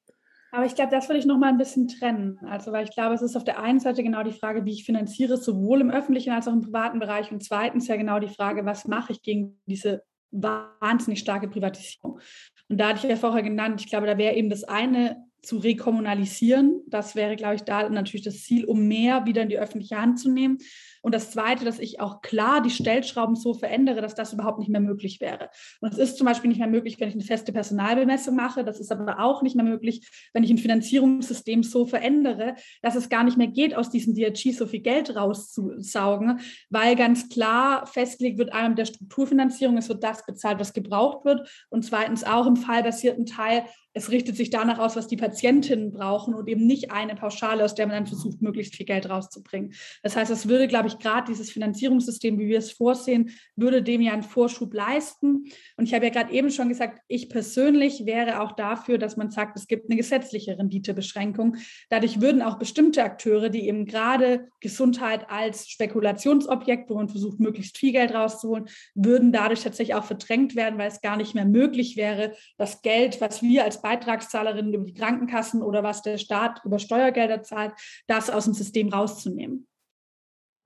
[0.54, 2.38] Aber ich glaube, das würde ich noch mal ein bisschen trennen.
[2.46, 4.84] Also, weil ich glaube, es ist auf der einen Seite genau die Frage, wie ich
[4.84, 7.32] finanziere, sowohl im öffentlichen als auch im privaten Bereich.
[7.32, 12.20] Und zweitens ja genau die Frage, was mache ich gegen diese wahnsinnig starke Privatisierung.
[12.68, 15.58] Und da hatte ich ja vorher genannt, ich glaube, da wäre eben das eine zu
[15.58, 16.82] rekommunalisieren.
[16.86, 20.20] Das wäre, glaube ich, da natürlich das Ziel, um mehr wieder in die öffentliche Hand
[20.20, 20.58] zu nehmen.
[21.02, 24.68] Und das Zweite, dass ich auch klar die Stellschrauben so verändere, dass das überhaupt nicht
[24.68, 25.50] mehr möglich wäre.
[25.80, 28.64] Und es ist zum Beispiel nicht mehr möglich, wenn ich eine feste Personalbemessung mache.
[28.64, 33.08] Das ist aber auch nicht mehr möglich, wenn ich ein Finanzierungssystem so verändere, dass es
[33.08, 36.38] gar nicht mehr geht, aus diesem DRG so viel Geld rauszusaugen,
[36.70, 41.24] weil ganz klar festgelegt wird, einmal mit der Strukturfinanzierung, es wird das bezahlt, was gebraucht
[41.24, 41.48] wird.
[41.68, 46.34] Und zweitens auch im fallbasierten Teil es richtet sich danach aus, was die Patientinnen brauchen
[46.34, 49.74] und eben nicht eine Pauschale, aus der man dann versucht, möglichst viel Geld rauszubringen.
[50.02, 54.00] Das heißt, es würde, glaube ich, gerade dieses Finanzierungssystem, wie wir es vorsehen, würde dem
[54.00, 55.44] ja einen Vorschub leisten.
[55.76, 59.30] Und ich habe ja gerade eben schon gesagt, ich persönlich wäre auch dafür, dass man
[59.30, 61.56] sagt, es gibt eine gesetzliche Renditebeschränkung.
[61.90, 67.76] Dadurch würden auch bestimmte Akteure, die eben gerade Gesundheit als Spekulationsobjekt, wo man versucht, möglichst
[67.76, 71.96] viel Geld rauszuholen, würden dadurch tatsächlich auch verdrängt werden, weil es gar nicht mehr möglich
[71.96, 76.78] wäre, das Geld, was wir als Beitragszahlerinnen über die Krankenkassen oder was der Staat über
[76.78, 77.74] Steuergelder zahlt,
[78.06, 79.66] das aus dem System rauszunehmen.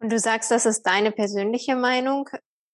[0.00, 2.29] Und du sagst, das ist deine persönliche Meinung.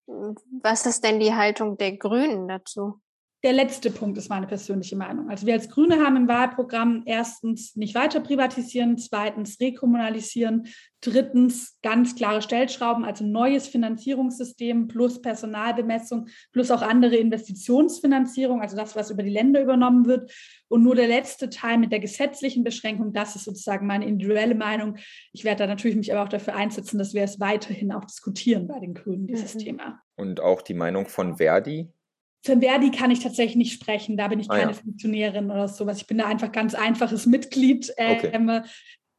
[0.06, 3.00] Was ist denn die Haltung der Grünen dazu?
[3.44, 5.28] Der letzte Punkt ist meine persönliche Meinung.
[5.28, 10.68] Also wir als Grüne haben im Wahlprogramm erstens nicht weiter privatisieren, zweitens rekommunalisieren,
[11.00, 18.94] drittens ganz klare Stellschrauben, also neues Finanzierungssystem plus Personalbemessung plus auch andere Investitionsfinanzierung, also das,
[18.94, 20.32] was über die Länder übernommen wird.
[20.68, 24.98] Und nur der letzte Teil mit der gesetzlichen Beschränkung, das ist sozusagen meine individuelle Meinung.
[25.32, 28.68] Ich werde da natürlich mich aber auch dafür einsetzen, dass wir es weiterhin auch diskutieren
[28.68, 29.58] bei den Grünen, dieses mhm.
[29.58, 30.00] Thema.
[30.14, 31.92] Und auch die Meinung von Verdi?
[32.44, 34.16] Für Verdi kann ich tatsächlich nicht sprechen.
[34.16, 34.72] Da bin ich keine ah, ja.
[34.72, 35.98] Funktionärin oder sowas.
[35.98, 37.92] Ich bin da einfach ganz einfaches Mitglied.
[37.96, 38.30] Okay.
[38.32, 38.62] Ähm,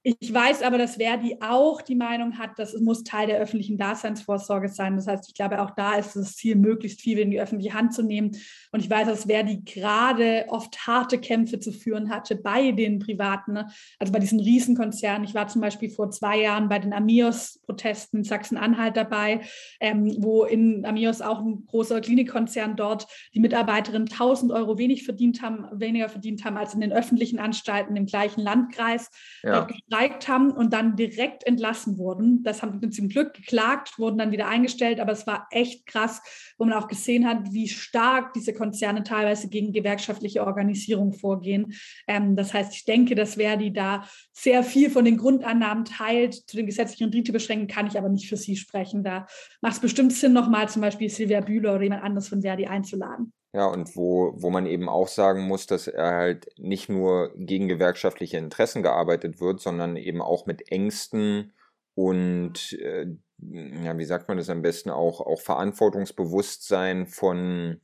[0.06, 3.78] ich weiß aber, dass Verdi auch die Meinung hat, dass es muss Teil der öffentlichen
[3.78, 4.98] Daseinsvorsorge sein.
[4.98, 7.94] Das heißt, ich glaube, auch da ist das Ziel, möglichst viel in die öffentliche Hand
[7.94, 8.32] zu nehmen.
[8.74, 13.54] Und ich weiß, dass Verdi gerade oft harte Kämpfe zu führen hatte bei den Privaten,
[13.54, 13.70] ne?
[13.98, 15.24] also bei diesen Riesenkonzernen.
[15.24, 19.40] Ich war zum Beispiel vor zwei Jahren bei den Amios-Protesten in Sachsen-Anhalt dabei,
[19.80, 25.42] ähm, wo in Amios auch ein großer Klinikkonzern dort die Mitarbeiterinnen 1000 Euro wenig verdient
[25.42, 29.10] haben, weniger verdient haben als in den öffentlichen Anstalten im gleichen Landkreis.
[29.44, 32.44] Ja gestreikt haben und dann direkt entlassen wurden.
[32.44, 36.22] Das haben wir zum Glück geklagt, wurden dann wieder eingestellt, aber es war echt krass,
[36.58, 41.74] wo man auch gesehen hat, wie stark diese Konzerne teilweise gegen gewerkschaftliche Organisierung vorgehen.
[42.08, 46.34] Ähm, das heißt, ich denke, dass Verdi da sehr viel von den Grundannahmen teilt.
[46.34, 49.04] Zu den gesetzlichen Rendite beschränken kann ich aber nicht für Sie sprechen.
[49.04, 49.28] Da
[49.62, 53.34] macht es bestimmt Sinn, nochmal zum Beispiel Silvia Bühler oder jemand anderes von Verdi einzuladen.
[53.56, 57.68] Ja, und wo, wo man eben auch sagen muss, dass er halt nicht nur gegen
[57.68, 61.54] gewerkschaftliche Interessen gearbeitet wird, sondern eben auch mit Ängsten
[61.94, 63.06] und, äh,
[63.38, 67.80] ja, wie sagt man das am besten, auch, auch Verantwortungsbewusstsein von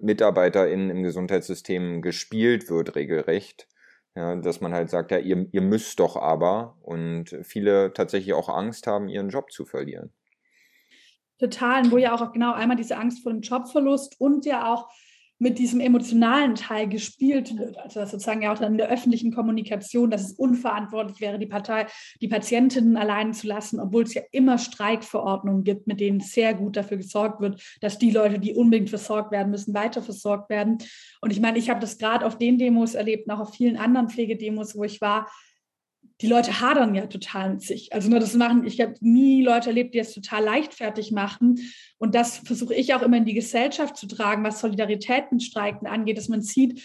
[0.00, 3.68] MitarbeiterInnen im Gesundheitssystem gespielt wird, regelrecht.
[4.14, 8.48] Ja, dass man halt sagt, ja, ihr, ihr müsst doch aber und viele tatsächlich auch
[8.50, 10.12] Angst haben, ihren Job zu verlieren.
[11.38, 14.88] Totalen, wo ja auch genau einmal diese Angst vor dem Jobverlust und ja auch
[15.42, 17.76] mit diesem emotionalen Teil gespielt wird.
[17.76, 21.46] Also das sozusagen ja auch dann in der öffentlichen Kommunikation, dass es unverantwortlich wäre, die
[21.46, 21.88] Partei,
[22.20, 26.76] die Patientinnen allein zu lassen, obwohl es ja immer Streikverordnungen gibt, mit denen sehr gut
[26.76, 30.78] dafür gesorgt wird, dass die Leute, die unbedingt versorgt werden müssen, weiter versorgt werden.
[31.20, 34.10] Und ich meine, ich habe das gerade auf den Demos erlebt, auch auf vielen anderen
[34.10, 35.28] Pflegedemos, wo ich war,
[36.20, 37.92] die Leute hadern ja total mit sich.
[37.92, 41.58] Also nur das machen, ich habe nie Leute erlebt, die es total leichtfertig machen.
[41.98, 45.86] Und das versuche ich auch immer in die Gesellschaft zu tragen, was Solidarität mit Streiken
[45.86, 46.82] angeht, dass man sieht,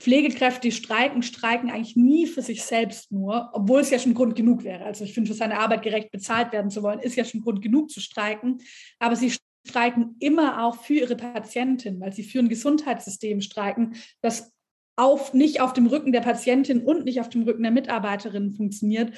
[0.00, 4.34] Pflegekräfte, die streiken, streiken eigentlich nie für sich selbst nur, obwohl es ja schon Grund
[4.34, 4.84] genug wäre.
[4.84, 7.60] Also ich finde, für seine Arbeit gerecht bezahlt werden zu wollen, ist ja schon Grund
[7.60, 8.62] genug zu streiken.
[8.98, 9.34] Aber sie
[9.66, 14.52] streiken immer auch für ihre Patientin, weil sie für ein Gesundheitssystem streiken, das
[15.00, 19.12] auf, nicht auf dem Rücken der Patientin und nicht auf dem Rücken der Mitarbeiterin funktioniert.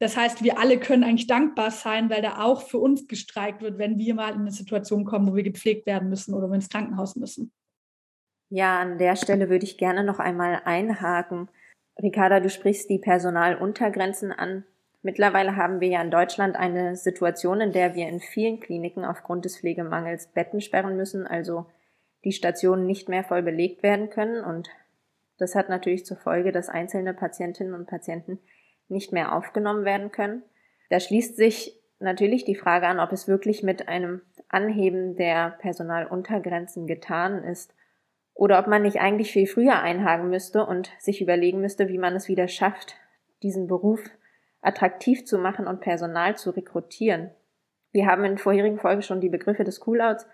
[0.00, 3.78] Das heißt, wir alle können eigentlich dankbar sein, weil da auch für uns gestreikt wird,
[3.78, 6.70] wenn wir mal in eine Situation kommen, wo wir gepflegt werden müssen oder wir ins
[6.70, 7.52] Krankenhaus müssen.
[8.48, 11.48] Ja, an der Stelle würde ich gerne noch einmal einhaken.
[12.02, 14.64] Ricarda, du sprichst die Personaluntergrenzen an.
[15.02, 19.44] Mittlerweile haben wir ja in Deutschland eine Situation, in der wir in vielen Kliniken aufgrund
[19.44, 21.66] des Pflegemangels Betten sperren müssen, also
[22.24, 24.68] die Stationen nicht mehr voll belegt werden können und
[25.40, 28.38] das hat natürlich zur Folge, dass einzelne Patientinnen und Patienten
[28.88, 30.42] nicht mehr aufgenommen werden können.
[30.90, 36.86] Da schließt sich natürlich die Frage an, ob es wirklich mit einem Anheben der Personaluntergrenzen
[36.86, 37.74] getan ist
[38.34, 42.16] oder ob man nicht eigentlich viel früher einhaken müsste und sich überlegen müsste, wie man
[42.16, 42.96] es wieder schafft,
[43.42, 44.00] diesen Beruf
[44.62, 47.30] attraktiv zu machen und Personal zu rekrutieren.
[47.92, 50.26] Wir haben in vorherigen Folgen schon die Begriffe des Coolouts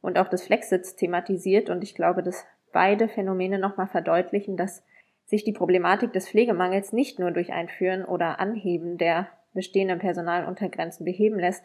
[0.00, 4.84] und auch des Flexits thematisiert und ich glaube, das beide Phänomene nochmal verdeutlichen, dass
[5.24, 11.38] sich die Problematik des Pflegemangels nicht nur durch Einführen oder Anheben der bestehenden Personaluntergrenzen beheben
[11.38, 11.64] lässt.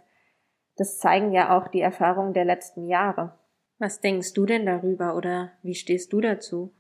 [0.75, 3.37] Das zeigen ja auch die Erfahrungen der letzten Jahre.
[3.79, 6.73] Was denkst du denn darüber oder wie stehst du dazu?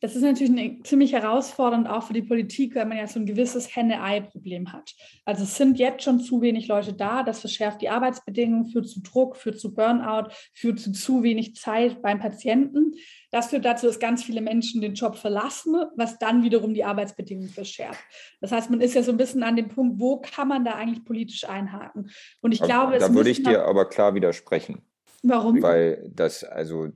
[0.00, 3.76] Das ist natürlich ziemlich herausfordernd auch für die Politik, weil man ja so ein gewisses
[3.76, 4.94] Henne-Ei-Problem hat.
[5.26, 9.02] Also es sind jetzt schon zu wenig Leute da, das verschärft die Arbeitsbedingungen, führt zu
[9.02, 12.94] Druck, führt zu Burnout, führt zu zu wenig Zeit beim Patienten.
[13.30, 17.50] Das führt dazu, dass ganz viele Menschen den Job verlassen, was dann wiederum die Arbeitsbedingungen
[17.50, 18.02] verschärft.
[18.40, 20.72] Das heißt, man ist ja so ein bisschen an dem Punkt, wo kann man da
[20.72, 22.10] eigentlich politisch einhaken?
[22.40, 24.82] Und ich glaube, da würde ich dir aber klar widersprechen.
[25.22, 25.62] Warum?
[25.62, 26.88] Weil das also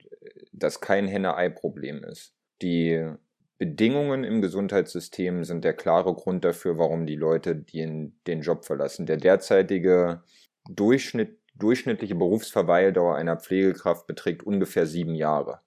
[0.52, 2.34] das kein Henne-Ei-Problem ist.
[2.64, 3.12] Die
[3.58, 9.04] Bedingungen im Gesundheitssystem sind der klare Grund dafür, warum die Leute den, den Job verlassen.
[9.04, 10.22] Der derzeitige
[10.70, 15.60] Durchschnitt, durchschnittliche Berufsverweildauer einer Pflegekraft beträgt ungefähr sieben Jahre.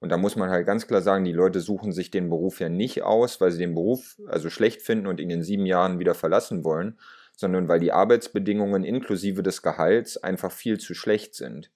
[0.00, 2.70] Und da muss man halt ganz klar sagen, die Leute suchen sich den Beruf ja
[2.70, 6.14] nicht aus, weil sie den Beruf also schlecht finden und ihn in sieben Jahren wieder
[6.14, 6.98] verlassen wollen,
[7.36, 11.70] sondern weil die Arbeitsbedingungen inklusive des Gehalts einfach viel zu schlecht sind.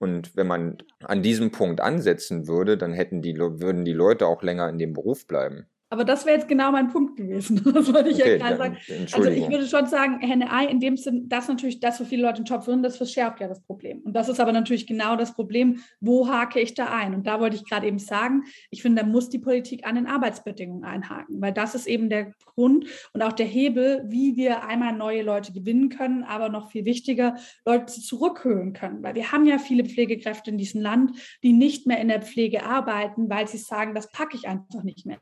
[0.00, 4.42] Und wenn man an diesem Punkt ansetzen würde, dann hätten die, würden die Leute auch
[4.42, 5.68] länger in dem Beruf bleiben.
[5.92, 7.60] Aber das wäre jetzt genau mein Punkt gewesen.
[7.80, 8.76] Das wollte ich okay, ja gerade sagen.
[9.12, 12.42] Also ich würde schon sagen, Henne-Ei, in dem Sinn, das natürlich, das, wo viele Leute
[12.42, 14.00] den Job würden, das verschärft ja das Problem.
[14.02, 17.14] Und das ist aber natürlich genau das Problem, wo hake ich da ein?
[17.14, 20.06] Und da wollte ich gerade eben sagen, ich finde, da muss die Politik an den
[20.06, 24.92] Arbeitsbedingungen einhaken, weil das ist eben der Grund und auch der Hebel, wie wir einmal
[24.92, 29.02] neue Leute gewinnen können, aber noch viel wichtiger, Leute zurückholen können.
[29.02, 32.64] Weil wir haben ja viele Pflegekräfte in diesem Land, die nicht mehr in der Pflege
[32.64, 35.18] arbeiten, weil sie sagen, das packe ich einfach nicht mehr.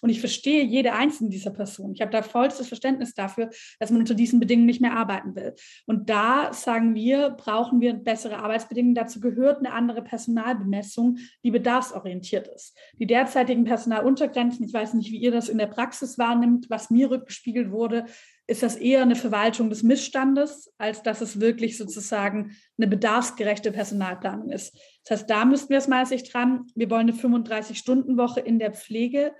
[0.00, 1.94] Und ich verstehe jede einzelne dieser Personen.
[1.94, 5.54] Ich habe da vollstes Verständnis dafür, dass man unter diesen Bedingungen nicht mehr arbeiten will.
[5.86, 8.94] Und da sagen wir, brauchen wir bessere Arbeitsbedingungen.
[8.94, 12.76] Dazu gehört eine andere Personalbemessung, die bedarfsorientiert ist.
[12.98, 17.10] Die derzeitigen Personaluntergrenzen, ich weiß nicht, wie ihr das in der Praxis wahrnimmt, was mir
[17.10, 18.06] rückgespiegelt wurde,
[18.46, 24.50] ist das eher eine Verwaltung des Missstandes, als dass es wirklich sozusagen eine bedarfsgerechte Personalplanung
[24.50, 24.76] ist.
[25.04, 26.66] Das heißt, da müssten wir es mal sich dran.
[26.74, 29.32] Wir wollen eine 35-Stunden-Woche in der Pflege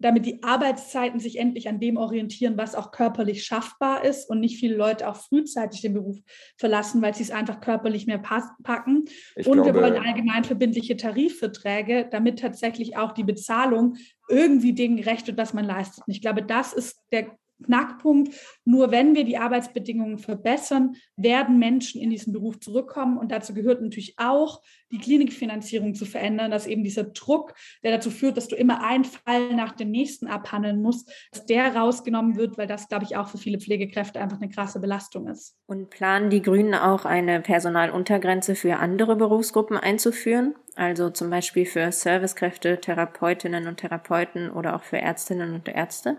[0.00, 4.58] damit die Arbeitszeiten sich endlich an dem orientieren, was auch körperlich schaffbar ist und nicht
[4.58, 6.16] viele Leute auch frühzeitig den Beruf
[6.56, 9.04] verlassen, weil sie es einfach körperlich mehr packen.
[9.36, 13.96] Ich und glaube, wir wollen allgemein verbindliche Tarifverträge, damit tatsächlich auch die Bezahlung
[14.28, 16.06] irgendwie dem gerecht wird, was man leistet.
[16.06, 17.26] Und ich glaube, das ist der
[17.62, 18.34] Knackpunkt.
[18.64, 23.18] Nur wenn wir die Arbeitsbedingungen verbessern, werden Menschen in diesen Beruf zurückkommen.
[23.18, 28.10] Und dazu gehört natürlich auch, die Klinikfinanzierung zu verändern, dass eben dieser Druck, der dazu
[28.10, 32.58] führt, dass du immer einen Fall nach dem nächsten abhandeln musst, dass der rausgenommen wird,
[32.58, 35.56] weil das, glaube ich, auch für viele Pflegekräfte einfach eine krasse Belastung ist.
[35.66, 40.54] Und planen die Grünen auch eine Personaluntergrenze für andere Berufsgruppen einzuführen?
[40.74, 46.18] Also zum Beispiel für Servicekräfte, Therapeutinnen und Therapeuten oder auch für Ärztinnen und Ärzte?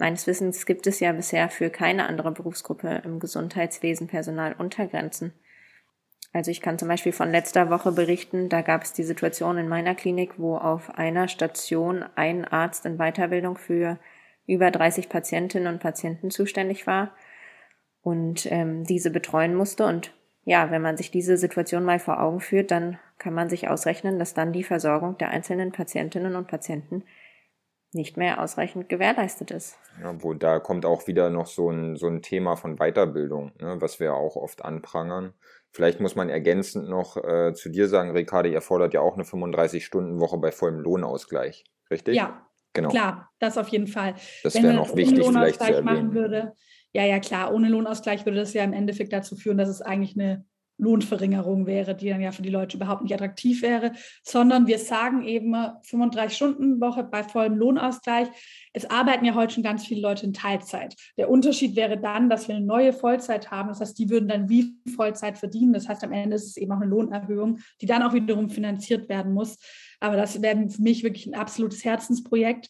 [0.00, 5.34] Meines Wissens gibt es ja bisher für keine andere Berufsgruppe im Gesundheitswesen Personaluntergrenzen.
[6.32, 9.68] Also ich kann zum Beispiel von letzter Woche berichten, da gab es die Situation in
[9.68, 13.98] meiner Klinik, wo auf einer Station ein Arzt in Weiterbildung für
[14.46, 17.12] über 30 Patientinnen und Patienten zuständig war
[18.00, 19.84] und ähm, diese betreuen musste.
[19.84, 20.14] Und
[20.46, 24.18] ja, wenn man sich diese Situation mal vor Augen führt, dann kann man sich ausrechnen,
[24.18, 27.04] dass dann die Versorgung der einzelnen Patientinnen und Patienten
[27.92, 29.78] nicht mehr ausreichend gewährleistet ist.
[30.00, 33.80] Ja, wo da kommt auch wieder noch so ein, so ein Thema von Weiterbildung, ne,
[33.80, 35.34] was wir auch oft anprangern.
[35.72, 39.24] Vielleicht muss man ergänzend noch äh, zu dir sagen, Ricardo, ihr fordert ja auch eine
[39.24, 42.16] 35-Stunden-Woche bei vollem Lohnausgleich, richtig?
[42.16, 42.90] Ja, genau.
[42.90, 44.14] Klar, das auf jeden Fall.
[44.42, 45.84] Das wäre noch wichtig, vielleicht zu erwähnen.
[45.84, 46.52] Machen würde,
[46.92, 50.16] ja, ja, klar, ohne Lohnausgleich würde das ja im Endeffekt dazu führen, dass es eigentlich
[50.16, 50.44] eine
[50.80, 55.22] Lohnverringerung wäre, die dann ja für die Leute überhaupt nicht attraktiv wäre, sondern wir sagen
[55.22, 58.28] eben 35-Stunden-Woche bei vollem Lohnausgleich.
[58.72, 60.94] Es arbeiten ja heute schon ganz viele Leute in Teilzeit.
[61.16, 63.68] Der Unterschied wäre dann, dass wir eine neue Vollzeit haben.
[63.68, 65.72] Das heißt, die würden dann wie Vollzeit verdienen.
[65.72, 69.08] Das heißt, am Ende ist es eben auch eine Lohnerhöhung, die dann auch wiederum finanziert
[69.08, 69.58] werden muss.
[70.00, 72.68] Aber das wäre für mich wirklich ein absolutes Herzensprojekt.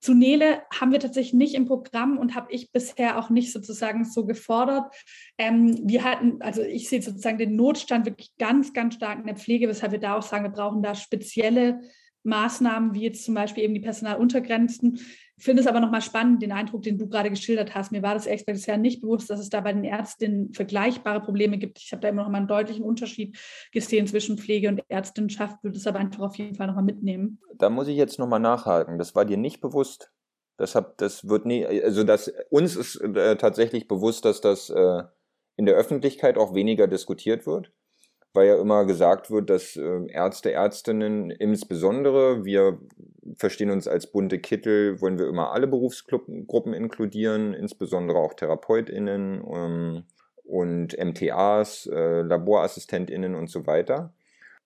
[0.00, 4.04] Zu Nele haben wir tatsächlich nicht im Programm und habe ich bisher auch nicht sozusagen
[4.04, 4.92] so gefordert.
[5.36, 9.36] Ähm, wir hatten, also ich sehe sozusagen den Notstand wirklich ganz, ganz stark in der
[9.36, 11.80] Pflege, weshalb wir da auch sagen, wir brauchen da spezielle
[12.22, 15.00] Maßnahmen, wie jetzt zum Beispiel eben die Personaluntergrenzen.
[15.40, 17.92] Ich finde es aber nochmal spannend, den Eindruck, den du gerade geschildert hast.
[17.92, 21.56] Mir war das ehrlich bisher nicht bewusst, dass es da bei den Ärztinnen vergleichbare Probleme
[21.56, 21.78] gibt.
[21.78, 23.38] Ich habe da immer noch mal einen deutlichen Unterschied
[23.72, 27.38] gesehen zwischen Pflege und Ärztinnenschaft, würde es aber einfach auf jeden Fall nochmal mitnehmen.
[27.54, 28.98] Da muss ich jetzt nochmal nachhaken.
[28.98, 30.12] Das war dir nicht bewusst?
[30.58, 35.04] Das, hab, das wird nie, also das, uns ist äh, tatsächlich bewusst, dass das äh,
[35.56, 37.72] in der Öffentlichkeit auch weniger diskutiert wird
[38.32, 42.78] weil ja immer gesagt wird, dass äh, Ärzte, Ärztinnen insbesondere, wir
[43.36, 50.04] verstehen uns als bunte Kittel, wollen wir immer alle Berufsgruppen inkludieren, insbesondere auch TherapeutInnen ähm,
[50.44, 54.12] und MTAs, äh, LaborassistentInnen und so weiter.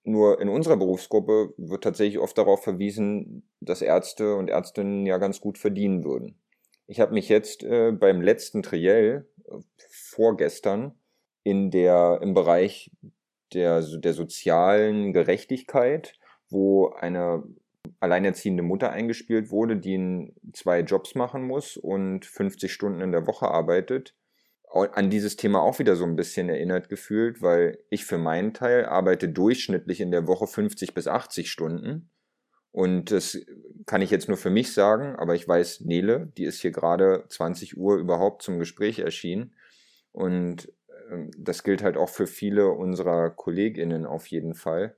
[0.04, 5.40] Nur in unserer Berufsgruppe wird tatsächlich oft darauf verwiesen, dass Ärzte und Ärztinnen ja ganz
[5.40, 6.38] gut verdienen würden.
[6.86, 9.56] Ich habe mich jetzt äh, beim letzten Triell äh,
[9.88, 10.94] vorgestern
[11.42, 12.90] in der im Bereich
[13.54, 16.14] der, der sozialen Gerechtigkeit,
[16.50, 17.44] wo eine
[18.00, 23.48] alleinerziehende Mutter eingespielt wurde, die zwei Jobs machen muss und 50 Stunden in der Woche
[23.48, 24.14] arbeitet.
[24.70, 28.86] An dieses Thema auch wieder so ein bisschen erinnert gefühlt, weil ich für meinen Teil
[28.86, 32.10] arbeite durchschnittlich in der Woche 50 bis 80 Stunden.
[32.72, 33.38] Und das
[33.86, 37.24] kann ich jetzt nur für mich sagen, aber ich weiß, Nele, die ist hier gerade
[37.28, 39.54] 20 Uhr überhaupt zum Gespräch erschienen.
[40.10, 40.72] Und
[41.36, 44.96] das gilt halt auch für viele unserer KollegInnen auf jeden Fall.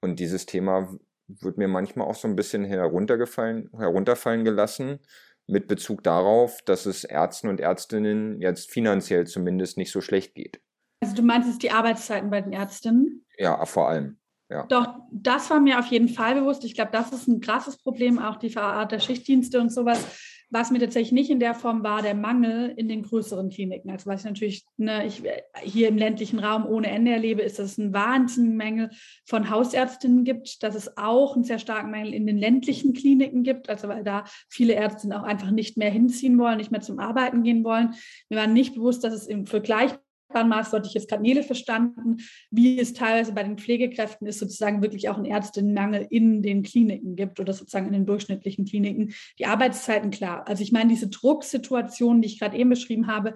[0.00, 0.96] Und dieses Thema
[1.28, 4.98] wird mir manchmal auch so ein bisschen heruntergefallen, herunterfallen gelassen,
[5.46, 10.60] mit Bezug darauf, dass es Ärzten und Ärztinnen jetzt finanziell zumindest nicht so schlecht geht.
[11.00, 13.24] Also du meinst die Arbeitszeiten bei den Ärztinnen?
[13.36, 14.18] Ja, vor allem.
[14.48, 14.66] Ja.
[14.66, 16.64] Doch, das war mir auf jeden Fall bewusst.
[16.64, 20.31] Ich glaube, das ist ein krasses Problem, auch die Verart der Schichtdienste und sowas.
[20.52, 23.90] Was mir tatsächlich nicht in der Form war, der Mangel in den größeren Kliniken.
[23.90, 25.22] Also was ich natürlich ne, ich
[25.62, 28.90] hier im ländlichen Raum ohne Ende erlebe, ist, dass es einen Wahnsinnsmangel
[29.24, 33.70] von Hausärztinnen gibt, dass es auch einen sehr starken Mangel in den ländlichen Kliniken gibt,
[33.70, 37.42] also weil da viele Ärztinnen auch einfach nicht mehr hinziehen wollen, nicht mehr zum Arbeiten
[37.42, 37.94] gehen wollen.
[38.28, 39.92] Mir war nicht bewusst, dass es im Vergleich
[40.34, 42.18] Maß sollte ich jetzt gerade Nele verstanden,
[42.50, 47.16] wie es teilweise bei den Pflegekräften ist, sozusagen wirklich auch ein Ärztinnenmangel in den Kliniken
[47.16, 49.12] gibt oder sozusagen in den durchschnittlichen Kliniken.
[49.38, 50.46] Die Arbeitszeiten, klar.
[50.48, 53.34] Also ich meine, diese Drucksituation, die ich gerade eben beschrieben habe,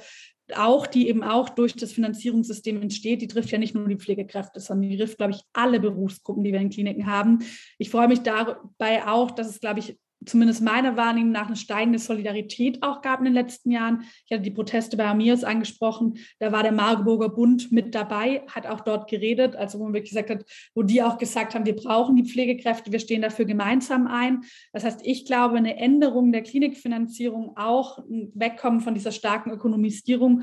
[0.55, 4.61] auch die eben auch durch das Finanzierungssystem entsteht, die trifft ja nicht nur die Pflegekräfte,
[4.61, 7.41] sondern die trifft, glaube ich, alle Berufsgruppen, die wir in Kliniken haben.
[7.79, 11.99] Ich freue mich dabei auch, dass es, glaube ich, zumindest meiner Wahrnehmung nach eine steigende
[11.99, 14.05] Solidarität auch gab in den letzten Jahren.
[14.25, 18.67] Ich hatte die Proteste bei Amirs angesprochen, da war der Marburger Bund mit dabei, hat
[18.67, 21.77] auch dort geredet, also wo man wirklich gesagt hat, wo die auch gesagt haben, wir
[21.77, 24.43] brauchen die Pflegekräfte, wir stehen dafür gemeinsam ein.
[24.73, 30.43] Das heißt, ich glaube, eine Änderung der Klinikfinanzierung, auch ein Wegkommen von dieser starken Ökonomisierung,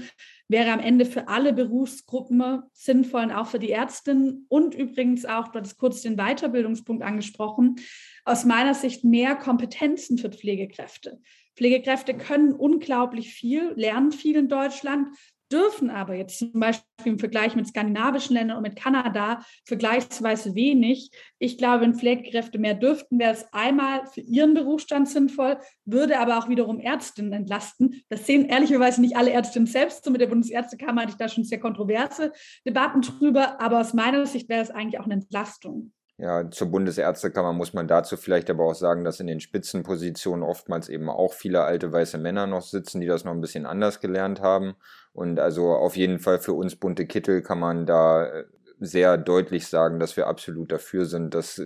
[0.54, 5.48] wäre am Ende für alle Berufsgruppen sinnvoll und auch für die Ärztinnen und übrigens auch,
[5.48, 7.78] du hattest kurz den Weiterbildungspunkt angesprochen,
[8.24, 11.20] aus meiner Sicht mehr Kompetenzen für Pflegekräfte.
[11.56, 15.08] Pflegekräfte können unglaublich viel, lernen viel in Deutschland,
[15.54, 21.12] dürfen aber jetzt zum Beispiel im Vergleich mit skandinavischen Ländern und mit Kanada vergleichsweise wenig.
[21.38, 26.40] Ich glaube, wenn Pflegekräfte mehr dürften, wäre es einmal für ihren Berufsstand sinnvoll, würde aber
[26.40, 28.02] auch wiederum Ärztinnen entlasten.
[28.10, 30.04] Das sehen ehrlicherweise nicht alle Ärztinnen selbst.
[30.04, 32.32] So mit der Bundesärztekammer hatte ich da schon sehr kontroverse
[32.66, 35.92] Debatten drüber, aber aus meiner Sicht wäre es eigentlich auch eine Entlastung.
[36.18, 40.88] Ja, zur Bundesärztekammer muss man dazu vielleicht aber auch sagen, dass in den Spitzenpositionen oftmals
[40.88, 44.40] eben auch viele alte weiße Männer noch sitzen, die das noch ein bisschen anders gelernt
[44.40, 44.76] haben.
[45.14, 48.46] Und also auf jeden Fall für uns bunte Kittel kann man da äh,
[48.80, 51.62] sehr deutlich sagen, dass wir absolut dafür sind, dass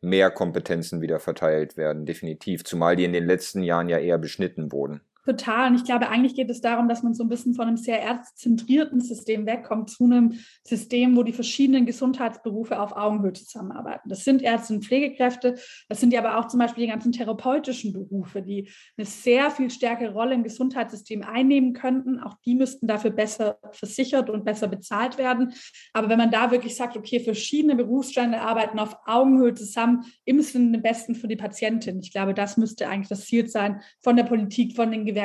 [0.00, 2.64] mehr Kompetenzen wieder verteilt werden, definitiv.
[2.64, 5.00] Zumal die in den letzten Jahren ja eher beschnitten wurden.
[5.30, 5.70] Total.
[5.70, 8.02] Und ich glaube, eigentlich geht es darum, dass man so ein bisschen von einem sehr
[8.02, 14.08] ärztzentrierten System wegkommt zu einem System, wo die verschiedenen Gesundheitsberufe auf Augenhöhe zusammenarbeiten.
[14.08, 15.54] Das sind Ärzte und Pflegekräfte.
[15.88, 19.70] Das sind ja aber auch zum Beispiel die ganzen therapeutischen Berufe, die eine sehr viel
[19.70, 22.18] stärkere Rolle im Gesundheitssystem einnehmen könnten.
[22.18, 25.52] Auch die müssten dafür besser versichert und besser bezahlt werden.
[25.92, 30.78] Aber wenn man da wirklich sagt, okay, verschiedene Berufsstände arbeiten auf Augenhöhe zusammen im Sinne
[30.78, 32.00] Besten für die Patientin.
[32.00, 35.19] Ich glaube, das müsste eigentlich das Ziel sein von der Politik, von den Gewerkschaften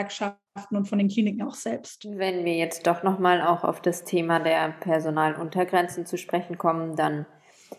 [0.71, 2.07] und von den Kliniken auch selbst.
[2.17, 7.25] Wenn wir jetzt doch nochmal auch auf das Thema der Personaluntergrenzen zu sprechen kommen, dann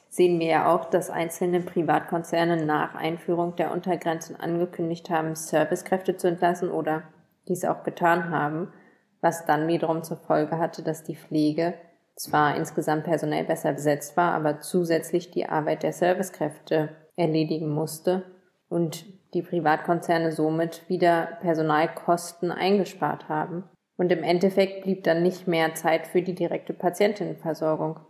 [0.08, 6.28] sehen wir ja auch, dass einzelne Privatkonzerne nach Einführung der Untergrenzen angekündigt haben, Servicekräfte zu
[6.28, 7.04] entlassen oder
[7.48, 8.72] dies auch getan haben,
[9.20, 11.74] was dann wiederum zur Folge hatte, dass die Pflege
[12.16, 18.35] zwar insgesamt personell besser besetzt war, aber zusätzlich die Arbeit der Servicekräfte erledigen musste
[18.68, 23.64] und die Privatkonzerne somit wieder Personalkosten eingespart haben.
[23.96, 28.00] Und im Endeffekt blieb dann nicht mehr Zeit für die direkte Patientinnenversorgung.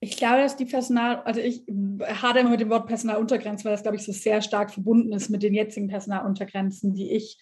[0.00, 1.64] Ich glaube, dass die Personal, also ich
[2.20, 5.30] hadere immer mit dem Wort Personaluntergrenzen, weil das, glaube ich, so sehr stark verbunden ist
[5.30, 7.38] mit den jetzigen Personaluntergrenzen, die ich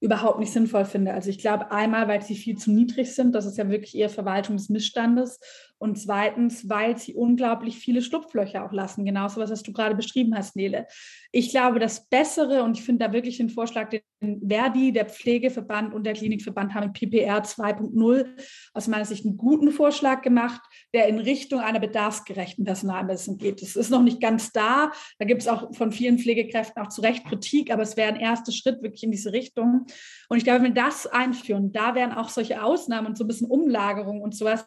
[0.00, 1.12] überhaupt nicht sinnvoll finde.
[1.12, 4.08] Also ich glaube einmal, weil sie viel zu niedrig sind, das ist ja wirklich eher
[4.08, 5.40] Verwaltung des Missstandes
[5.78, 9.04] und zweitens, weil sie unglaublich viele Schlupflöcher auch lassen.
[9.04, 10.86] Genauso was, was du gerade beschrieben hast, Nele.
[11.30, 15.94] Ich glaube, das Bessere, und ich finde da wirklich den Vorschlag, den Verdi, der Pflegeverband
[15.94, 18.26] und der Klinikverband haben mit PPR 2.0
[18.74, 20.60] aus meiner Sicht einen guten Vorschlag gemacht,
[20.92, 23.62] der in Richtung einer bedarfsgerechten Personalmessung geht.
[23.62, 24.90] Das ist noch nicht ganz da.
[25.18, 28.20] Da gibt es auch von vielen Pflegekräften auch zu Recht Kritik, aber es wäre ein
[28.20, 29.86] erster Schritt wirklich in diese Richtung.
[30.28, 33.28] Und ich glaube, wenn wir das einführen, da wären auch solche Ausnahmen und so ein
[33.28, 34.66] bisschen Umlagerung und sowas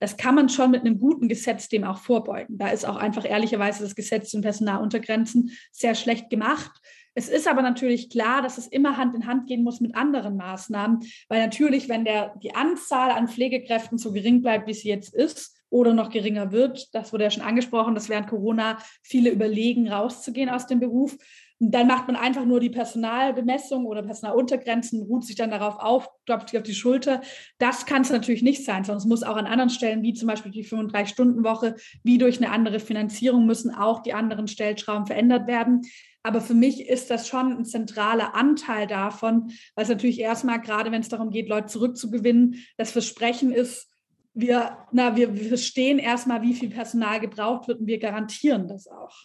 [0.00, 2.58] das kann man schon mit einem guten Gesetz dem auch vorbeugen.
[2.58, 6.72] Da ist auch einfach ehrlicherweise das Gesetz zum Personaluntergrenzen sehr schlecht gemacht.
[7.14, 10.36] Es ist aber natürlich klar, dass es immer Hand in Hand gehen muss mit anderen
[10.36, 15.14] Maßnahmen, weil natürlich, wenn der, die Anzahl an Pflegekräften so gering bleibt, wie sie jetzt
[15.14, 19.88] ist, oder noch geringer wird, das wurde ja schon angesprochen, dass während Corona viele überlegen,
[19.88, 21.16] rauszugehen aus dem Beruf,
[21.58, 26.50] dann macht man einfach nur die Personalbemessung oder Personaluntergrenzen, ruht sich dann darauf auf, klopft
[26.50, 27.22] sich auf die Schulter.
[27.58, 30.28] Das kann es natürlich nicht sein, sondern es muss auch an anderen Stellen, wie zum
[30.28, 35.80] Beispiel die 35-Stunden-Woche, wie durch eine andere Finanzierung, müssen auch die anderen Stellschrauben verändert werden.
[36.22, 40.92] Aber für mich ist das schon ein zentraler Anteil davon, weil es natürlich erstmal, gerade
[40.92, 43.88] wenn es darum geht, Leute zurückzugewinnen, das Versprechen ist,
[44.34, 49.16] wir, na, wir, verstehen erstmal, wie viel Personal gebraucht wird und wir garantieren das auch.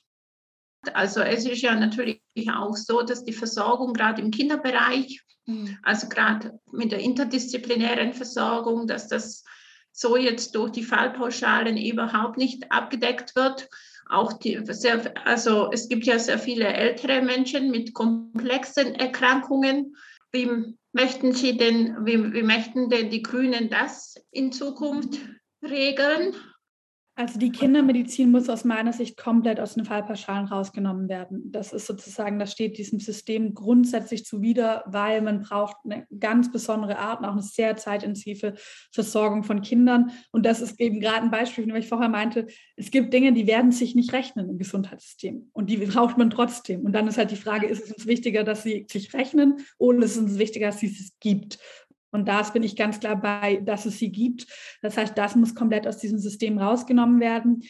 [0.93, 2.21] Also es ist ja natürlich
[2.51, 5.77] auch so, dass die Versorgung gerade im Kinderbereich, mhm.
[5.83, 9.43] also gerade mit der interdisziplinären Versorgung, dass das
[9.91, 13.69] so jetzt durch die Fallpauschalen überhaupt nicht abgedeckt wird.
[14.09, 19.95] Auch die, sehr, also es gibt ja sehr viele ältere Menschen mit komplexen Erkrankungen.
[20.31, 25.19] Wie möchten Sie denn, wie, wie möchten denn die Grünen das in Zukunft
[25.61, 26.35] regeln?
[27.21, 31.51] Also die Kindermedizin muss aus meiner Sicht komplett aus den Fallpauschalen rausgenommen werden.
[31.51, 36.97] Das ist sozusagen, das steht diesem System grundsätzlich zuwider, weil man braucht eine ganz besondere
[36.97, 38.55] Art und auch eine sehr zeitintensive
[38.91, 40.09] Versorgung von Kindern.
[40.31, 43.45] Und das ist eben gerade ein Beispiel, wie ich vorher meinte, es gibt Dinge, die
[43.45, 46.81] werden sich nicht rechnen im Gesundheitssystem und die braucht man trotzdem.
[46.81, 49.99] Und dann ist halt die Frage, ist es uns wichtiger, dass sie sich rechnen oder
[49.99, 51.59] ist es uns wichtiger, dass es es gibt?
[52.11, 54.47] Und da bin ich ganz klar bei, dass es sie gibt.
[54.81, 57.63] Das heißt, das muss komplett aus diesem System rausgenommen werden.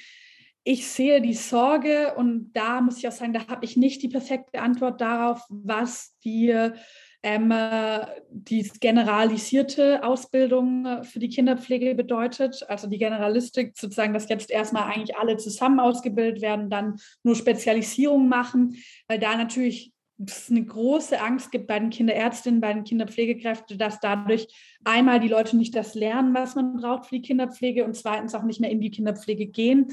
[0.64, 4.10] Ich sehe die Sorge und da muss ich auch sagen, da habe ich nicht die
[4.10, 6.56] perfekte Antwort darauf, was die,
[7.24, 7.54] ähm,
[8.30, 12.64] die generalisierte Ausbildung für die Kinderpflege bedeutet.
[12.70, 18.28] Also die Generalistik, sozusagen, dass jetzt erstmal eigentlich alle zusammen ausgebildet werden, dann nur Spezialisierung
[18.28, 18.76] machen,
[19.08, 19.94] weil da natürlich
[20.30, 24.48] es eine große Angst gibt bei den Kinderärztinnen, bei den Kinderpflegekräften, dass dadurch
[24.84, 28.44] einmal die Leute nicht das lernen, was man braucht für die Kinderpflege und zweitens auch
[28.44, 29.88] nicht mehr in die Kinderpflege gehen.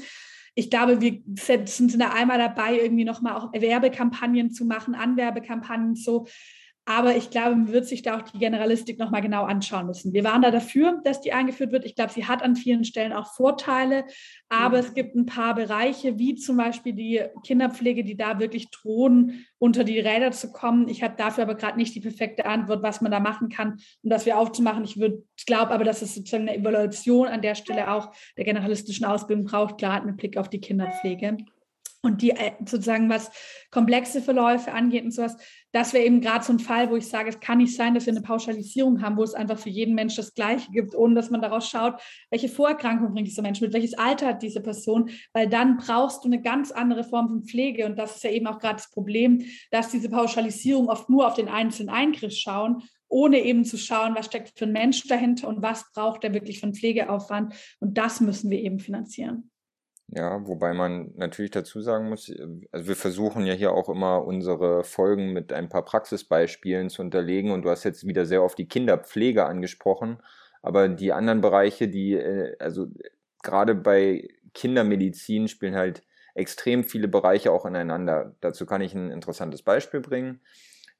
[0.55, 1.21] Ich glaube, wir
[1.65, 6.25] sind da einmal dabei, irgendwie nochmal auch Werbekampagnen zu machen, Anwerbekampagnen so,
[6.89, 10.11] aber ich glaube, man wird sich da auch die Generalistik nochmal genau anschauen müssen.
[10.11, 11.85] Wir waren da dafür, dass die eingeführt wird.
[11.85, 14.05] Ich glaube, sie hat an vielen Stellen auch Vorteile.
[14.49, 14.85] Aber mhm.
[14.85, 19.83] es gibt ein paar Bereiche, wie zum Beispiel die Kinderpflege, die da wirklich drohen, unter
[19.83, 20.89] die Räder zu kommen.
[20.89, 24.09] Ich habe dafür aber gerade nicht die perfekte Antwort, was man da machen kann, um
[24.09, 24.83] das wieder aufzumachen.
[24.83, 24.95] Ich
[25.45, 29.77] glaube aber, dass es sozusagen eine Evaluation an der Stelle auch der generalistischen Ausbildung braucht,
[29.77, 31.37] gerade mit Blick auf die Kinderpflege.
[32.01, 33.29] Und die äh, sozusagen, was
[33.71, 35.35] komplexe Verläufe angeht und sowas,
[35.73, 38.05] das wäre eben gerade so ein Fall, wo ich sage, es kann nicht sein, dass
[38.05, 41.29] wir eine Pauschalisierung haben, wo es einfach für jeden Mensch das Gleiche gibt, ohne dass
[41.29, 45.49] man daraus schaut, welche Vorerkrankung bringt dieser Mensch mit, welches Alter hat diese Person, weil
[45.49, 47.85] dann brauchst du eine ganz andere Form von Pflege.
[47.85, 51.33] Und das ist ja eben auch gerade das Problem, dass diese Pauschalisierung oft nur auf
[51.33, 55.63] den einzelnen Eingriff schauen ohne eben zu schauen, was steckt für ein Mensch dahinter und
[55.63, 57.55] was braucht er wirklich von Pflegeaufwand.
[57.79, 59.49] Und das müssen wir eben finanzieren.
[60.11, 64.25] Ja, wobei man natürlich dazu sagen muss, äh, also wir versuchen ja hier auch immer
[64.25, 68.57] unsere Folgen mit ein paar Praxisbeispielen zu unterlegen und du hast jetzt wieder sehr oft
[68.57, 70.21] die Kinderpflege angesprochen,
[70.61, 72.87] aber die anderen Bereiche, die, äh, also
[73.43, 76.03] gerade bei Kindermedizin spielen halt
[76.33, 78.35] extrem viele Bereiche auch ineinander.
[78.41, 80.41] Dazu kann ich ein interessantes Beispiel bringen.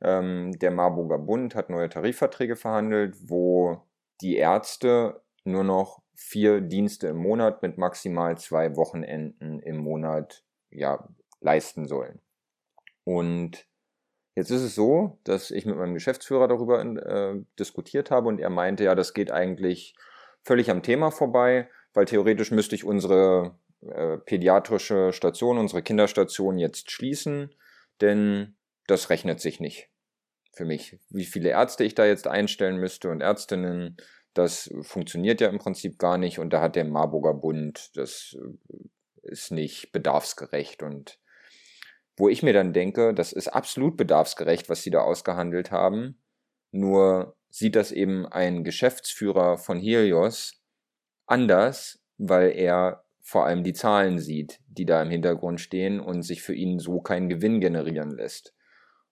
[0.02, 3.82] Ähm, der Marburger Bund hat neue Tarifverträge verhandelt, wo
[4.22, 11.08] die Ärzte nur noch vier Dienste im Monat mit maximal zwei Wochenenden im Monat ja,
[11.40, 12.20] leisten sollen.
[13.06, 13.66] Und
[14.36, 18.50] jetzt ist es so, dass ich mit meinem Geschäftsführer darüber äh, diskutiert habe und er
[18.50, 19.96] meinte, ja, das geht eigentlich
[20.44, 26.92] völlig am Thema vorbei, weil theoretisch müsste ich unsere äh, pädiatrische Station, unsere Kinderstation jetzt
[26.92, 27.56] schließen,
[28.02, 28.58] denn
[28.88, 29.90] das rechnet sich nicht
[30.52, 31.00] für mich.
[31.10, 33.96] Wie viele Ärzte ich da jetzt einstellen müsste und Ärztinnen,
[34.34, 38.78] das funktioniert ja im Prinzip gar nicht und da hat der Marburger Bund, das äh,
[39.24, 41.20] ist nicht bedarfsgerecht und
[42.18, 46.22] wo ich mir dann denke, das ist absolut bedarfsgerecht, was sie da ausgehandelt haben,
[46.72, 50.62] nur sieht das eben ein Geschäftsführer von Helios
[51.26, 56.42] anders, weil er vor allem die Zahlen sieht, die da im Hintergrund stehen und sich
[56.42, 58.54] für ihn so kein Gewinn generieren lässt.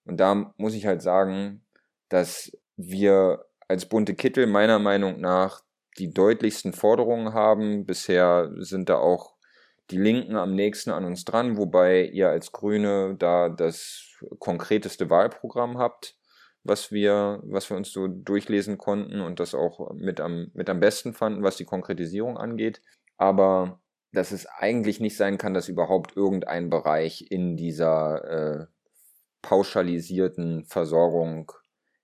[0.04, 1.64] Und da muss ich halt sagen,
[2.08, 5.62] dass wir als bunte Kittel meiner Meinung nach
[5.98, 7.86] die deutlichsten Forderungen haben.
[7.86, 9.34] Bisher sind da auch
[9.90, 15.78] die Linken am nächsten an uns dran, wobei ihr als Grüne da das konkreteste Wahlprogramm
[15.78, 16.16] habt,
[16.62, 20.80] was wir, was wir uns so durchlesen konnten und das auch mit am, mit am
[20.80, 22.82] besten fanden, was die Konkretisierung angeht.
[23.16, 23.80] Aber
[24.12, 28.66] dass es eigentlich nicht sein kann, dass überhaupt irgendein Bereich in dieser äh,
[29.42, 31.52] pauschalisierten Versorgung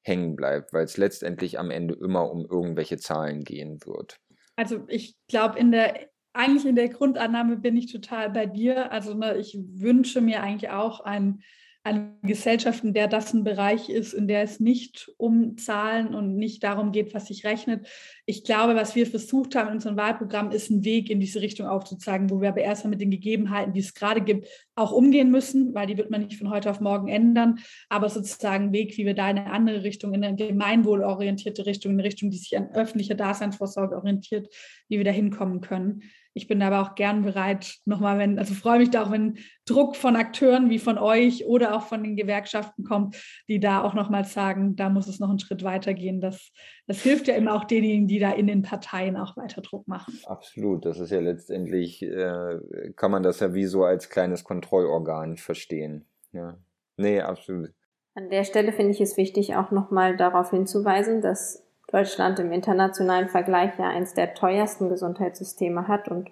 [0.05, 4.21] hängen bleibt, weil es letztendlich am Ende immer um irgendwelche Zahlen gehen wird.
[4.57, 8.91] Also ich glaube, in der eigentlich in der Grundannahme bin ich total bei dir.
[8.93, 11.43] Also ne, ich wünsche mir eigentlich auch ein
[11.85, 16.35] eine Gesellschaft, in der das ein Bereich ist, in der es nicht um Zahlen und
[16.35, 17.87] nicht darum geht, was sich rechnet.
[18.25, 21.67] Ich glaube, was wir versucht haben in unserem Wahlprogramm, ist ein Weg in diese Richtung
[21.67, 25.75] aufzuzeigen, wo wir aber erstmal mit den Gegebenheiten, die es gerade gibt, auch umgehen müssen,
[25.75, 27.59] weil die wird man nicht von heute auf morgen ändern,
[27.91, 31.99] aber sozusagen Weg, wie wir da in eine andere Richtung, in eine gemeinwohlorientierte Richtung, in
[31.99, 34.49] eine Richtung, die sich an öffentlicher Daseinsvorsorge orientiert,
[34.89, 36.03] wie wir da hinkommen können.
[36.37, 39.95] Ich bin aber auch gern bereit, nochmal, wenn, also freue mich da auch, wenn Druck
[39.95, 43.17] von Akteuren wie von euch oder auch von den Gewerkschaften kommt,
[43.49, 46.21] die da auch nochmal sagen, da muss es noch einen Schritt weitergehen.
[46.21, 46.51] Das,
[46.89, 50.19] das hilft ja immer auch denjenigen, die da in den Parteien auch weiter Druck machen.
[50.27, 50.85] Absolut.
[50.85, 52.59] Das ist ja letztendlich, äh,
[52.97, 56.05] kann man das ja wie so als kleines Kontrollorgan verstehen.
[56.33, 56.59] Ja.
[56.97, 57.71] Nee, absolut.
[58.17, 61.64] An der Stelle finde ich es wichtig, auch nochmal darauf hinzuweisen, dass
[61.95, 66.29] Deutschland im internationalen Vergleich ja eins der teuersten Gesundheitssysteme hat und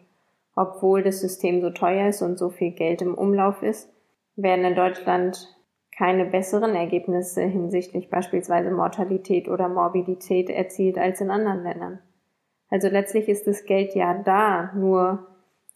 [0.56, 3.88] obwohl das System so teuer ist und so viel Geld im Umlauf ist,
[4.34, 5.56] werden in Deutschland
[5.96, 12.00] keine besseren Ergebnisse hinsichtlich beispielsweise Mortalität oder Morbidität erzielt als in anderen Ländern.
[12.68, 15.28] Also letztlich ist das Geld ja da, nur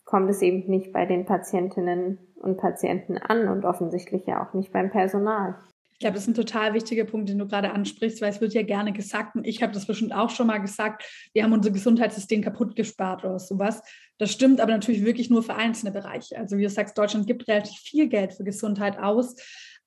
[0.04, 4.72] kommt es eben nicht bei den Patientinnen und Patienten an und offensichtlich ja auch nicht
[4.72, 5.54] beim Personal.
[5.96, 8.52] Ich glaube, das ist ein total wichtiger Punkt, den du gerade ansprichst, weil es wird
[8.52, 11.70] ja gerne gesagt, und ich habe das bestimmt auch schon mal gesagt, wir haben unser
[11.70, 13.80] Gesundheitssystem kaputt gespart oder sowas.
[14.18, 16.36] Das stimmt aber natürlich wirklich nur für einzelne Bereiche.
[16.36, 19.36] Also wie du sagst, Deutschland gibt relativ viel Geld für Gesundheit aus,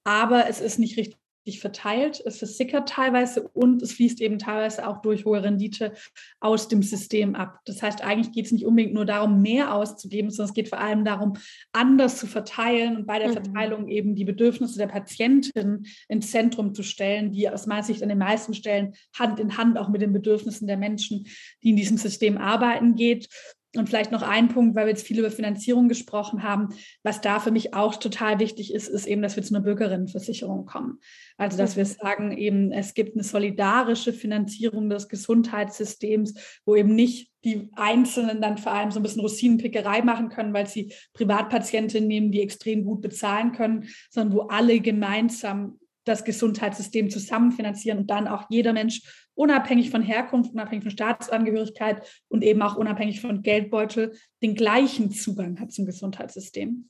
[0.03, 1.19] aber es ist nicht richtig
[1.57, 5.93] verteilt, es versickert teilweise und es fließt eben teilweise auch durch hohe Rendite
[6.39, 7.59] aus dem System ab.
[7.65, 10.79] Das heißt, eigentlich geht es nicht unbedingt nur darum, mehr auszugeben, sondern es geht vor
[10.79, 11.33] allem darum,
[11.71, 13.33] anders zu verteilen und bei der mhm.
[13.33, 18.09] Verteilung eben die Bedürfnisse der Patientin ins Zentrum zu stellen, die aus meiner Sicht an
[18.09, 21.25] den meisten Stellen Hand in Hand auch mit den Bedürfnissen der Menschen,
[21.63, 23.29] die in diesem System arbeiten, geht.
[23.75, 26.69] Und vielleicht noch ein Punkt, weil wir jetzt viel über Finanzierung gesprochen haben.
[27.03, 30.65] Was da für mich auch total wichtig ist, ist eben, dass wir zu einer Bürgerinnenversicherung
[30.65, 30.99] kommen.
[31.37, 36.33] Also, dass wir sagen, eben, es gibt eine solidarische Finanzierung des Gesundheitssystems,
[36.65, 40.67] wo eben nicht die Einzelnen dann vor allem so ein bisschen Rosinenpickerei machen können, weil
[40.67, 45.79] sie Privatpatientinnen nehmen, die extrem gut bezahlen können, sondern wo alle gemeinsam
[46.09, 52.43] das Gesundheitssystem zusammenfinanzieren und dann auch jeder Mensch unabhängig von Herkunft, unabhängig von Staatsangehörigkeit und
[52.43, 56.89] eben auch unabhängig von Geldbeutel den gleichen Zugang hat zum Gesundheitssystem.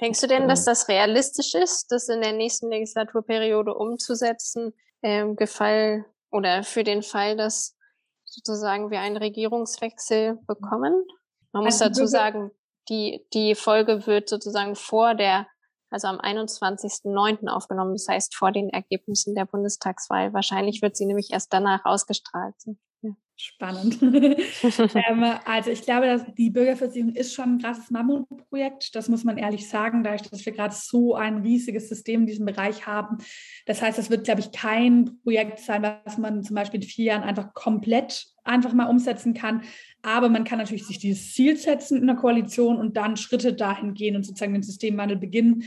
[0.00, 6.04] Denkst du denn, dass das realistisch ist, das in der nächsten Legislaturperiode umzusetzen, ähm, Gefall
[6.30, 7.76] oder für den Fall, dass
[8.24, 11.04] sozusagen wir einen Regierungswechsel bekommen?
[11.52, 12.50] Man muss also dazu sagen,
[12.88, 15.46] die, die Folge wird sozusagen vor der
[15.94, 17.48] also am 21.09.
[17.48, 20.34] aufgenommen, das heißt vor den Ergebnissen der Bundestagswahl.
[20.34, 22.54] Wahrscheinlich wird sie nämlich erst danach ausgestrahlt.
[23.00, 23.12] Ja.
[23.36, 24.00] Spannend.
[24.02, 28.94] ähm, also ich glaube, dass die Bürgerversicherung ist schon ein krasses Mammutprojekt.
[28.94, 32.46] Das muss man ehrlich sagen, dadurch, dass wir gerade so ein riesiges System in diesem
[32.46, 33.18] Bereich haben.
[33.66, 37.06] Das heißt, es wird, glaube ich, kein Projekt sein, was man zum Beispiel in vier
[37.06, 39.62] Jahren einfach komplett einfach mal umsetzen kann.
[40.04, 43.94] Aber man kann natürlich sich dieses Ziel setzen in der Koalition und dann Schritte dahin
[43.94, 45.64] gehen und sozusagen den Systemwandel beginnen.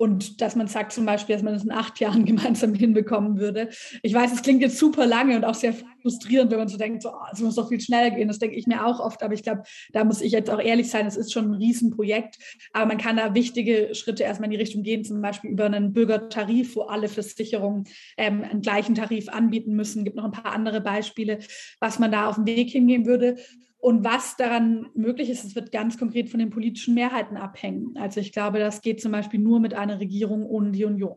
[0.00, 3.68] Und dass man sagt zum Beispiel, dass man das in acht Jahren gemeinsam hinbekommen würde.
[4.02, 7.02] Ich weiß, es klingt jetzt super lange und auch sehr frustrierend, wenn man so denkt,
[7.02, 8.28] so, oh, es muss doch viel schneller gehen.
[8.28, 9.22] Das denke ich mir auch oft.
[9.22, 12.38] Aber ich glaube, da muss ich jetzt auch ehrlich sein, es ist schon ein Riesenprojekt.
[12.72, 15.92] Aber man kann da wichtige Schritte erstmal in die Richtung gehen, zum Beispiel über einen
[15.92, 17.84] Bürgertarif, wo alle Versicherungen
[18.16, 19.98] ähm, einen gleichen Tarif anbieten müssen.
[19.98, 21.40] Es gibt noch ein paar andere Beispiele,
[21.78, 23.36] was man da auf den Weg hingehen würde.
[23.80, 27.96] Und was daran möglich ist, es wird ganz konkret von den politischen Mehrheiten abhängen.
[27.98, 31.16] Also ich glaube, das geht zum Beispiel nur mit einer Regierung ohne die Union.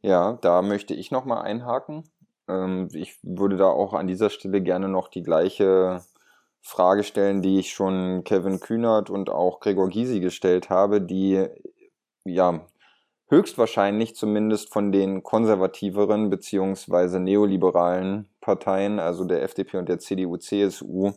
[0.00, 2.04] Ja, da möchte ich nochmal einhaken.
[2.48, 6.02] Ähm, ich würde da auch an dieser Stelle gerne noch die gleiche
[6.62, 11.46] Frage stellen, die ich schon Kevin Kühnert und auch Gregor Gysi gestellt habe, die
[12.24, 12.66] ja
[13.28, 21.12] höchstwahrscheinlich zumindest von den konservativeren beziehungsweise neoliberalen Parteien, also der FDP und der CDU, CSU,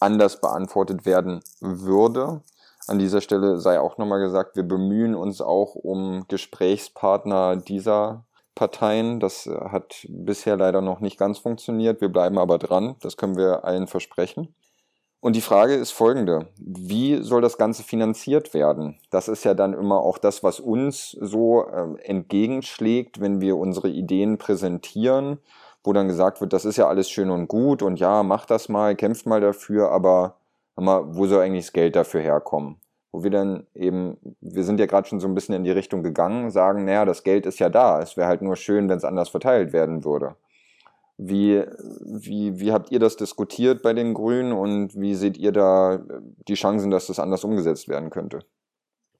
[0.00, 2.42] anders beantwortet werden würde.
[2.86, 8.24] An dieser Stelle sei auch nochmal gesagt, wir bemühen uns auch um Gesprächspartner dieser
[8.54, 9.18] Parteien.
[9.18, 12.00] Das hat bisher leider noch nicht ganz funktioniert.
[12.00, 12.96] Wir bleiben aber dran.
[13.00, 14.54] Das können wir allen versprechen.
[15.18, 16.46] Und die Frage ist folgende.
[16.56, 19.00] Wie soll das Ganze finanziert werden?
[19.10, 23.88] Das ist ja dann immer auch das, was uns so äh, entgegenschlägt, wenn wir unsere
[23.88, 25.38] Ideen präsentieren
[25.86, 28.68] wo dann gesagt wird, das ist ja alles schön und gut und ja, mach das
[28.68, 30.36] mal, kämpft mal dafür, aber
[30.74, 32.76] mal, wo soll eigentlich das Geld dafür herkommen?
[33.12, 36.02] Wo wir dann eben, wir sind ja gerade schon so ein bisschen in die Richtung
[36.02, 39.04] gegangen, sagen, naja, das Geld ist ja da, es wäre halt nur schön, wenn es
[39.04, 40.34] anders verteilt werden würde.
[41.18, 41.64] Wie,
[42.04, 46.00] wie, wie habt ihr das diskutiert bei den Grünen und wie seht ihr da
[46.46, 48.40] die Chancen, dass das anders umgesetzt werden könnte?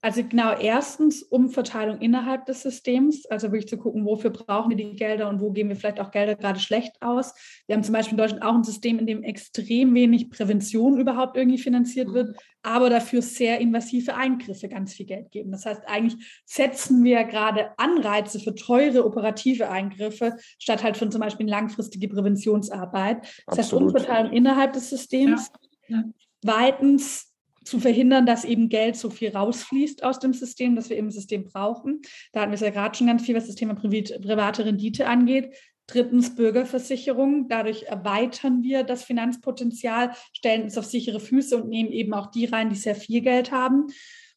[0.06, 4.94] Also genau, erstens Umverteilung innerhalb des Systems, also wirklich zu gucken, wofür brauchen wir die
[4.94, 7.34] Gelder und wo geben wir vielleicht auch Gelder gerade schlecht aus.
[7.66, 11.36] Wir haben zum Beispiel in Deutschland auch ein System, in dem extrem wenig Prävention überhaupt
[11.36, 15.50] irgendwie finanziert wird, aber dafür sehr invasive Eingriffe ganz viel Geld geben.
[15.50, 21.20] Das heißt, eigentlich setzen wir gerade Anreize für teure operative Eingriffe, statt halt von zum
[21.20, 23.22] Beispiel langfristige Präventionsarbeit.
[23.48, 23.58] Das Absolut.
[23.58, 25.50] heißt, Umverteilung innerhalb des Systems.
[25.88, 25.96] Ja.
[25.98, 26.04] Ja.
[26.44, 27.25] Zweitens
[27.66, 31.44] zu verhindern, dass eben Geld so viel rausfließt aus dem System, das wir im System
[31.44, 32.00] brauchen.
[32.32, 35.54] Da hatten wir es ja gerade schon ganz viel, was das Thema private Rendite angeht.
[35.88, 37.48] Drittens Bürgerversicherung.
[37.48, 42.46] Dadurch erweitern wir das Finanzpotenzial, stellen uns auf sichere Füße und nehmen eben auch die
[42.46, 43.86] rein, die sehr viel Geld haben.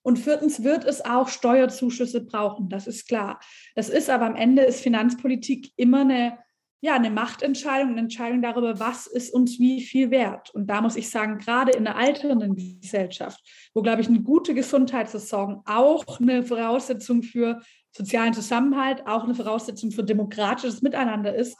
[0.01, 3.39] Und viertens wird es auch Steuerzuschüsse brauchen, das ist klar.
[3.75, 6.37] Das ist aber am Ende ist Finanzpolitik immer eine
[6.81, 10.49] ja, eine Machtentscheidung, eine Entscheidung darüber, was ist uns wie viel wert.
[10.53, 13.39] Und da muss ich sagen, gerade in der alternden Gesellschaft,
[13.73, 17.61] wo, glaube ich, eine gute Gesundheitsversorgung auch eine Voraussetzung für
[17.91, 21.57] sozialen Zusammenhalt, auch eine Voraussetzung für demokratisches Miteinander ist,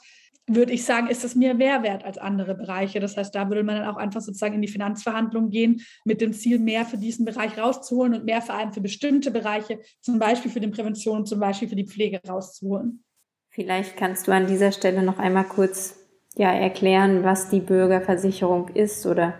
[0.47, 2.99] würde ich sagen, ist das mehr Mehrwert als andere Bereiche.
[2.99, 6.33] Das heißt, da würde man dann auch einfach sozusagen in die Finanzverhandlungen gehen mit dem
[6.33, 10.49] Ziel, mehr für diesen Bereich rauszuholen und mehr vor allem für bestimmte Bereiche, zum Beispiel
[10.49, 13.03] für die Prävention, zum Beispiel für die Pflege rauszuholen.
[13.49, 15.97] Vielleicht kannst du an dieser Stelle noch einmal kurz
[16.35, 19.33] ja, erklären, was die Bürgerversicherung ist oder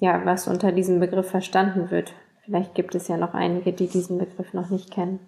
[0.00, 2.14] ja, was unter diesem Begriff verstanden wird.
[2.44, 5.20] Vielleicht gibt es ja noch einige, die diesen Begriff noch nicht kennen.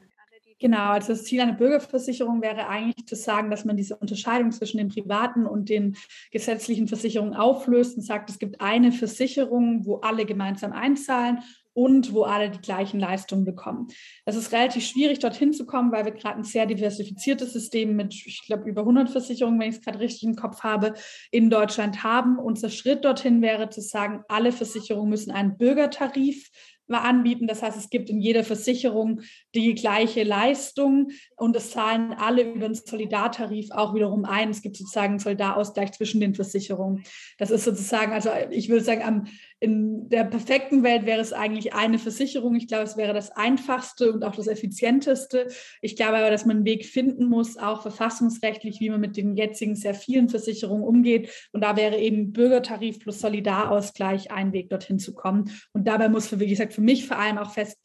[0.59, 4.79] Genau, also das Ziel einer Bürgerversicherung wäre eigentlich zu sagen, dass man diese Unterscheidung zwischen
[4.79, 5.97] den privaten und den
[6.31, 11.41] gesetzlichen Versicherungen auflöst und sagt, es gibt eine Versicherung, wo alle gemeinsam einzahlen
[11.75, 13.89] und wo alle die gleichen Leistungen bekommen.
[14.25, 18.15] Es ist relativ schwierig, dorthin zu kommen, weil wir gerade ein sehr diversifiziertes System mit,
[18.15, 20.95] ich glaube, über 100 Versicherungen, wenn ich es gerade richtig im Kopf habe,
[21.31, 22.39] in Deutschland haben.
[22.39, 26.51] Unser Schritt dorthin wäre zu sagen, alle Versicherungen müssen einen Bürgertarif
[26.89, 27.47] anbieten.
[27.47, 29.23] Das heißt, es gibt in jeder Versicherung
[29.55, 34.51] die gleiche Leistung und es zahlen alle über den Solidartarif auch wiederum ein.
[34.51, 37.03] Es gibt sozusagen einen Solidarausgleich zwischen den Versicherungen.
[37.39, 39.25] Das ist sozusagen, also ich würde sagen, am
[39.63, 42.57] in der perfekten Welt wäre es eigentlich eine Versicherung.
[42.57, 45.47] Ich glaube, es wäre das einfachste und auch das effizienteste.
[45.81, 49.37] Ich glaube aber, dass man einen Weg finden muss, auch verfassungsrechtlich, wie man mit den
[49.37, 51.31] jetzigen sehr vielen Versicherungen umgeht.
[51.53, 55.53] Und da wäre eben Bürgertarif plus Solidarausgleich ein Weg, dorthin zu kommen.
[55.73, 57.79] Und dabei muss, für, wie gesagt, für mich vor allem auch fest,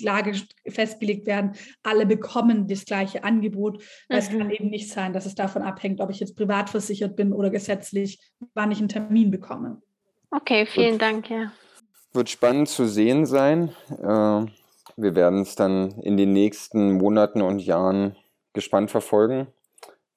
[0.68, 1.52] festgelegt werden,
[1.84, 3.84] alle bekommen das gleiche Angebot.
[4.10, 4.26] Weil mhm.
[4.26, 7.34] es kann eben nicht sein, dass es davon abhängt, ob ich jetzt privat versichert bin
[7.34, 8.20] oder gesetzlich,
[8.56, 9.80] wann ich einen Termin bekomme.
[10.32, 11.52] Okay, vielen Dank, ja
[12.18, 13.70] wird spannend zu sehen sein.
[13.92, 14.46] Äh,
[14.98, 18.16] wir werden es dann in den nächsten Monaten und Jahren
[18.54, 19.48] gespannt verfolgen.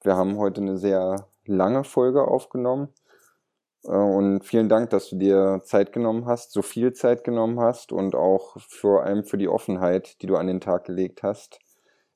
[0.03, 2.89] Wir haben heute eine sehr lange Folge aufgenommen.
[3.85, 7.91] Äh, und vielen Dank, dass du dir Zeit genommen hast, so viel Zeit genommen hast
[7.91, 11.59] und auch vor allem für die Offenheit, die du an den Tag gelegt hast.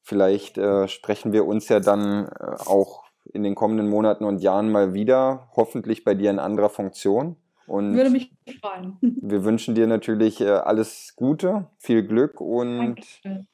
[0.01, 4.71] Vielleicht äh, sprechen wir uns ja dann äh, auch in den kommenden Monaten und Jahren
[4.71, 7.37] mal wieder, hoffentlich bei dir in anderer Funktion.
[7.67, 8.97] Und Würde mich freuen.
[9.01, 13.47] Wir wünschen dir natürlich äh, alles Gute, viel Glück und Dankeschön.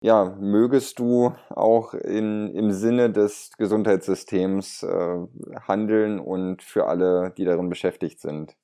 [0.00, 5.16] ja, mögest du auch in, im Sinne des Gesundheitssystems äh,
[5.66, 8.56] handeln und für alle, die darin beschäftigt sind.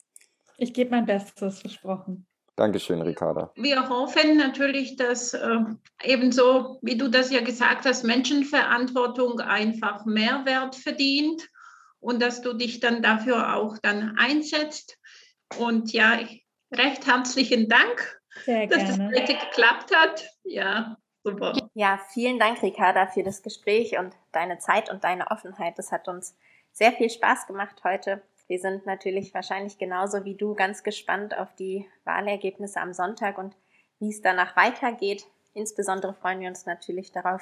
[0.56, 2.26] Ich gebe mein Bestes, versprochen.
[2.56, 3.50] Dankeschön, Ricarda.
[3.56, 5.58] Wir hoffen natürlich, dass äh,
[6.04, 11.48] ebenso, wie du das ja gesagt hast, Menschenverantwortung einfach Mehrwert verdient
[12.04, 14.98] und dass du dich dann dafür auch dann einsetzt.
[15.58, 16.18] Und ja,
[16.70, 20.28] recht herzlichen Dank, Sehr dass das heute geklappt hat.
[20.44, 21.54] Ja, super.
[21.72, 25.78] Ja, vielen Dank, Ricarda, für das Gespräch und deine Zeit und deine Offenheit.
[25.78, 26.36] Das hat uns
[26.72, 28.22] sehr viel Spaß gemacht heute.
[28.48, 33.56] Wir sind natürlich wahrscheinlich genauso wie du ganz gespannt auf die Wahlergebnisse am Sonntag und
[33.98, 35.24] wie es danach weitergeht.
[35.54, 37.40] Insbesondere freuen wir uns natürlich darauf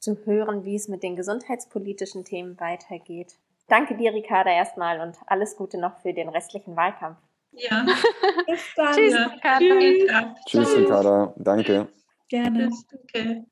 [0.00, 3.38] zu hören, wie es mit den gesundheitspolitischen Themen weitergeht.
[3.66, 7.18] Danke dir, Ricarda, erstmal und alles Gute noch für den restlichen Wahlkampf.
[7.52, 7.86] Ja.
[8.46, 8.92] Bis dann.
[8.94, 10.34] Tschüss, Ricarda.
[10.46, 11.34] Tschüss, Tschüss Ricarda.
[11.36, 11.88] Danke.
[12.28, 12.70] Gerne.
[13.04, 13.44] Okay.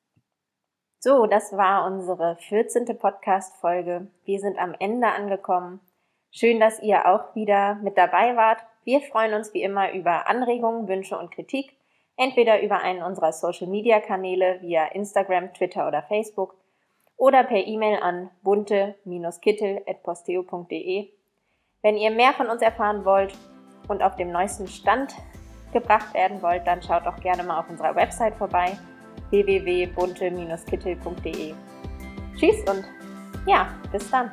[0.99, 2.97] So, das war unsere 14.
[2.97, 4.07] Podcast-Folge.
[4.23, 5.79] Wir sind am Ende angekommen.
[6.31, 8.59] Schön, dass ihr auch wieder mit dabei wart.
[8.83, 11.77] Wir freuen uns wie immer über Anregungen, Wünsche und Kritik,
[12.17, 16.55] entweder über einen unserer Social-Media-Kanäle via Instagram, Twitter oder Facebook
[17.17, 21.09] oder per E-Mail an bunte-kittel.posteo.de.
[21.81, 23.33] Wenn ihr mehr von uns erfahren wollt
[23.87, 25.15] und auf dem neuesten Stand
[25.73, 28.77] gebracht werden wollt, dann schaut doch gerne mal auf unserer Website vorbei
[29.29, 31.53] www.bunte-kittel.de.
[32.37, 32.85] Tschüss und
[33.45, 34.31] ja, bis dann.